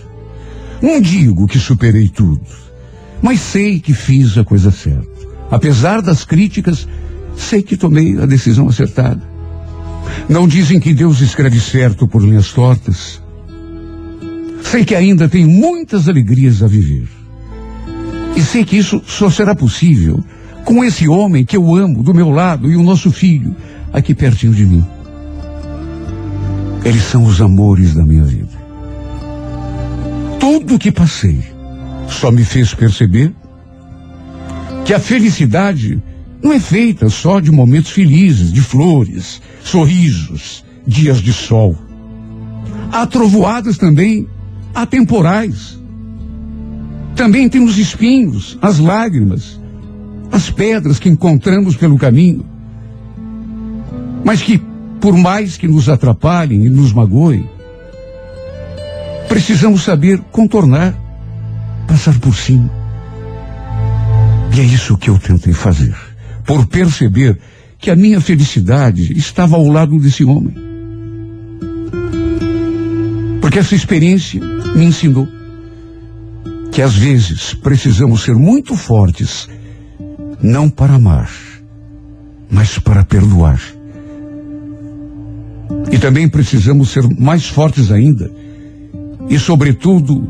Não 0.80 1.01
digo 1.01 1.47
que 1.47 1.59
superei 1.59 2.09
tudo, 2.09 2.47
mas 3.22 3.41
sei 3.41 3.80
que 3.80 3.95
fiz 3.95 4.37
a 4.37 4.45
coisa 4.45 4.70
certa. 4.70 5.07
Apesar 5.51 6.03
das 6.03 6.24
críticas, 6.24 6.87
sei 7.37 7.62
que 7.62 7.76
tomei 7.76 8.20
a 8.20 8.26
decisão 8.26 8.68
acertada. 8.68 9.32
Não 10.28 10.46
dizem 10.46 10.80
que 10.80 10.94
Deus 10.94 11.20
escreve 11.20 11.61
certo 11.61 12.07
por 12.07 12.22
linhas 12.22 12.53
tortas. 12.53 13.20
Sei 14.62 14.84
que 14.84 14.94
ainda 14.94 15.28
tem 15.28 15.46
muitas 15.46 16.09
alegrias 16.09 16.62
a 16.62 16.66
viver. 16.66 17.09
E 18.36 18.42
sei 18.42 18.64
que 18.64 18.76
isso 18.76 19.03
só 19.07 19.28
será 19.28 19.55
possível 19.55 20.24
com 20.64 20.84
esse 20.84 21.09
homem 21.09 21.44
que 21.44 21.57
eu 21.57 21.74
amo 21.74 22.03
do 22.03 22.14
meu 22.14 22.30
lado 22.30 22.70
e 22.70 22.76
o 22.76 22.82
nosso 22.82 23.11
filho 23.11 23.55
aqui 23.92 24.14
pertinho 24.14 24.55
de 24.55 24.64
mim. 24.64 24.84
Eles 26.84 27.03
são 27.03 27.24
os 27.24 27.40
amores 27.40 27.94
da 27.94 28.05
minha 28.05 28.24
vida. 28.24 28.62
Tudo 30.40 30.76
o 30.76 30.78
que 30.78 30.90
passei 30.90 31.40
só 32.09 32.30
me 32.30 32.44
fez 32.44 32.74
perceber 32.74 33.32
que 34.84 34.92
a 34.92 34.98
felicidade 34.98 36.03
não 36.43 36.53
é 36.53 36.59
feita 36.59 37.09
só 37.09 37.40
de 37.40 37.51
momentos 37.51 37.90
felizes, 37.90 38.53
de 38.53 38.61
flores, 38.61 39.40
sorrisos, 39.62 40.64
dias 40.86 41.20
de 41.20 41.32
sol. 41.32 41.76
Há 42.90 43.07
trovoadas 43.07 43.78
também 43.78 44.26
atemporais. 44.74 45.78
Também 47.14 47.49
tem 47.49 47.62
os 47.62 47.78
espinhos, 47.78 48.59
as 48.61 48.78
lágrimas, 48.78 49.61
as 50.30 50.51
pedras 50.51 50.99
que 50.99 51.09
encontramos 51.09 51.76
pelo 51.76 51.97
caminho. 51.99 52.45
Mas 54.24 54.43
que, 54.43 54.61
por 55.01 55.16
mais 55.16 55.57
que 55.57 55.68
nos 55.68 55.88
atrapalhem 55.88 56.64
e 56.64 56.70
nos 56.70 56.93
magoem, 56.93 57.49
precisamos 59.28 59.82
saber 59.82 60.18
contornar, 60.30 60.95
passar 61.86 62.18
por 62.18 62.34
cima. 62.34 62.70
E 64.55 64.61
é 64.61 64.64
isso 64.64 64.97
que 64.99 65.09
eu 65.09 65.18
tentei 65.18 65.53
fazer, 65.53 65.97
por 66.45 66.66
perceber 66.66 67.38
que 67.78 67.90
a 67.90 67.97
minha 67.97 68.20
felicidade 68.20 69.12
estava 69.16 69.57
ao 69.57 69.66
lado 69.66 69.99
desse 69.99 70.24
homem. 70.24 70.55
Porque 73.40 73.59
essa 73.59 73.74
experiência 73.74 74.40
me 74.76 74.84
ensinou 74.84 75.26
que 76.70 76.80
às 76.80 76.95
vezes 76.95 77.53
precisamos 77.55 78.22
ser 78.22 78.34
muito 78.34 78.76
fortes, 78.76 79.49
não 80.40 80.70
para 80.70 80.95
amar, 80.95 81.30
mas 82.51 82.78
para 82.78 83.05
perdoar. 83.05 83.61
E 85.90 85.99
também 85.99 86.28
precisamos 86.28 86.90
ser 86.90 87.03
mais 87.18 87.47
fortes 87.47 87.90
ainda, 87.90 88.30
e 89.28 89.38
sobretudo, 89.38 90.26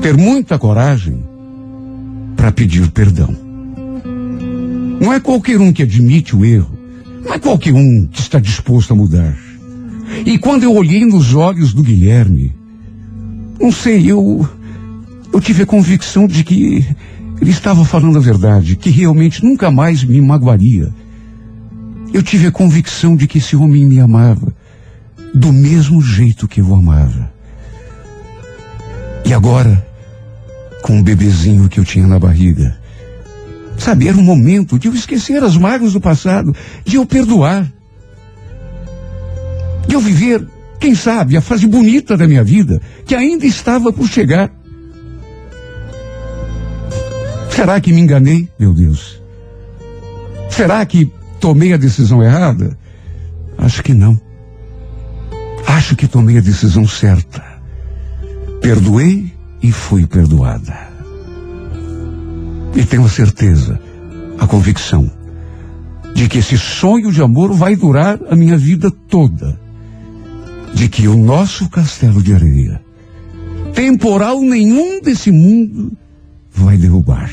ter 0.00 0.16
muita 0.16 0.58
coragem 0.58 1.22
para 2.36 2.52
pedir 2.52 2.90
perdão. 2.90 3.49
Não 5.00 5.12
é 5.12 5.18
qualquer 5.18 5.58
um 5.58 5.72
que 5.72 5.82
admite 5.82 6.36
o 6.36 6.44
erro, 6.44 6.78
não 7.24 7.32
é 7.32 7.38
qualquer 7.38 7.72
um 7.72 8.06
que 8.06 8.20
está 8.20 8.38
disposto 8.38 8.92
a 8.92 8.96
mudar. 8.96 9.36
E 10.26 10.38
quando 10.38 10.64
eu 10.64 10.74
olhei 10.74 11.06
nos 11.06 11.34
olhos 11.34 11.72
do 11.72 11.82
Guilherme, 11.82 12.54
não 13.60 13.72
sei, 13.72 14.10
eu. 14.10 14.48
Eu 15.32 15.40
tive 15.40 15.62
a 15.62 15.66
convicção 15.66 16.26
de 16.26 16.42
que 16.42 16.84
ele 17.40 17.50
estava 17.50 17.84
falando 17.84 18.18
a 18.18 18.20
verdade, 18.20 18.74
que 18.74 18.90
realmente 18.90 19.44
nunca 19.44 19.70
mais 19.70 20.02
me 20.02 20.20
magoaria. 20.20 20.92
Eu 22.12 22.22
tive 22.22 22.48
a 22.48 22.52
convicção 22.52 23.14
de 23.14 23.28
que 23.28 23.38
esse 23.38 23.54
homem 23.54 23.86
me 23.86 24.00
amava 24.00 24.52
do 25.32 25.52
mesmo 25.52 26.02
jeito 26.02 26.48
que 26.48 26.60
eu 26.60 26.74
amava. 26.74 27.32
E 29.24 29.32
agora, 29.32 29.86
com 30.82 30.98
o 30.98 31.02
bebezinho 31.02 31.68
que 31.68 31.78
eu 31.78 31.84
tinha 31.84 32.06
na 32.06 32.18
barriga, 32.18 32.79
sabe, 33.82 34.08
era 34.08 34.16
um 34.16 34.22
momento 34.22 34.78
de 34.78 34.88
eu 34.88 34.94
esquecer 34.94 35.42
as 35.42 35.56
mágoas 35.56 35.92
do 35.92 36.00
passado, 36.00 36.54
de 36.84 36.96
eu 36.96 37.06
perdoar, 37.06 37.70
de 39.86 39.94
eu 39.94 40.00
viver 40.00 40.46
quem 40.78 40.94
sabe, 40.94 41.36
a 41.36 41.40
fase 41.40 41.66
bonita 41.66 42.16
da 42.16 42.26
minha 42.26 42.42
vida, 42.42 42.80
que 43.04 43.14
ainda 43.14 43.44
estava 43.44 43.92
por 43.92 44.08
chegar. 44.08 44.50
Será 47.50 47.80
que 47.80 47.92
me 47.92 48.00
enganei, 48.00 48.48
meu 48.58 48.72
Deus? 48.72 49.20
Será 50.48 50.84
que 50.86 51.12
tomei 51.38 51.72
a 51.74 51.76
decisão 51.76 52.22
errada? 52.22 52.78
Acho 53.58 53.82
que 53.82 53.92
não. 53.92 54.18
Acho 55.66 55.94
que 55.94 56.08
tomei 56.08 56.38
a 56.38 56.40
decisão 56.40 56.86
certa. 56.88 57.44
Perdoei 58.62 59.32
e 59.62 59.70
fui 59.70 60.06
perdoada. 60.06 60.89
E 62.74 62.84
tenho 62.84 63.04
a 63.04 63.08
certeza, 63.08 63.80
a 64.38 64.46
convicção, 64.46 65.10
de 66.14 66.28
que 66.28 66.38
esse 66.38 66.56
sonho 66.58 67.12
de 67.12 67.22
amor 67.22 67.52
vai 67.52 67.76
durar 67.76 68.18
a 68.30 68.36
minha 68.36 68.56
vida 68.56 68.90
toda 69.08 69.58
de 70.74 70.88
que 70.88 71.08
o 71.08 71.16
nosso 71.16 71.68
castelo 71.68 72.22
de 72.22 72.32
areia, 72.32 72.80
temporal 73.74 74.40
nenhum 74.40 75.00
desse 75.00 75.30
mundo, 75.30 75.92
vai 76.52 76.76
derrubar. 76.76 77.30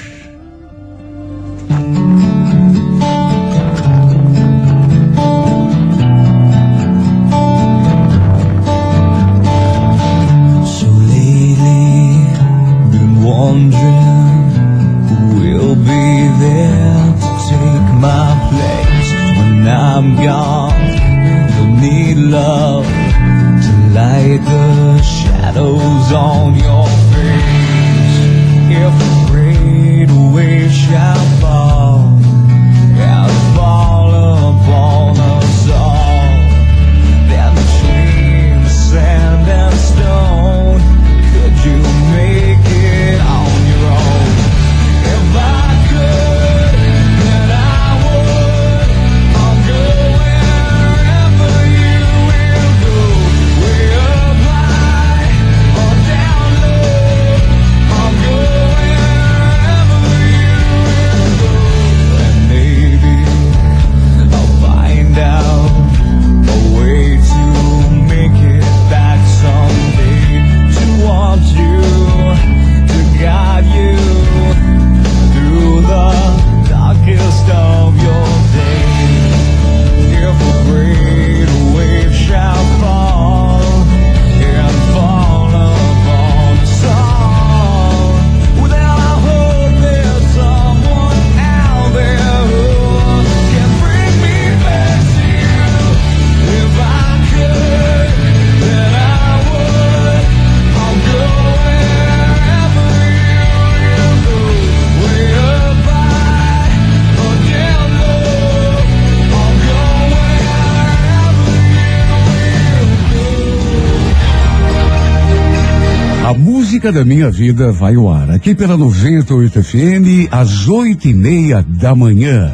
Música 116.87 116.91
da 116.91 117.05
minha 117.05 117.29
vida 117.29 117.71
vai 117.71 117.93
ao 117.95 118.09
ar 118.09 118.31
aqui 118.31 118.55
pela 118.55 118.75
98 118.77 119.61
FM 119.61 120.31
às 120.31 120.69
oito 120.69 121.05
e 121.07 121.13
meia 121.13 121.63
da 121.67 121.93
manhã. 121.93 122.49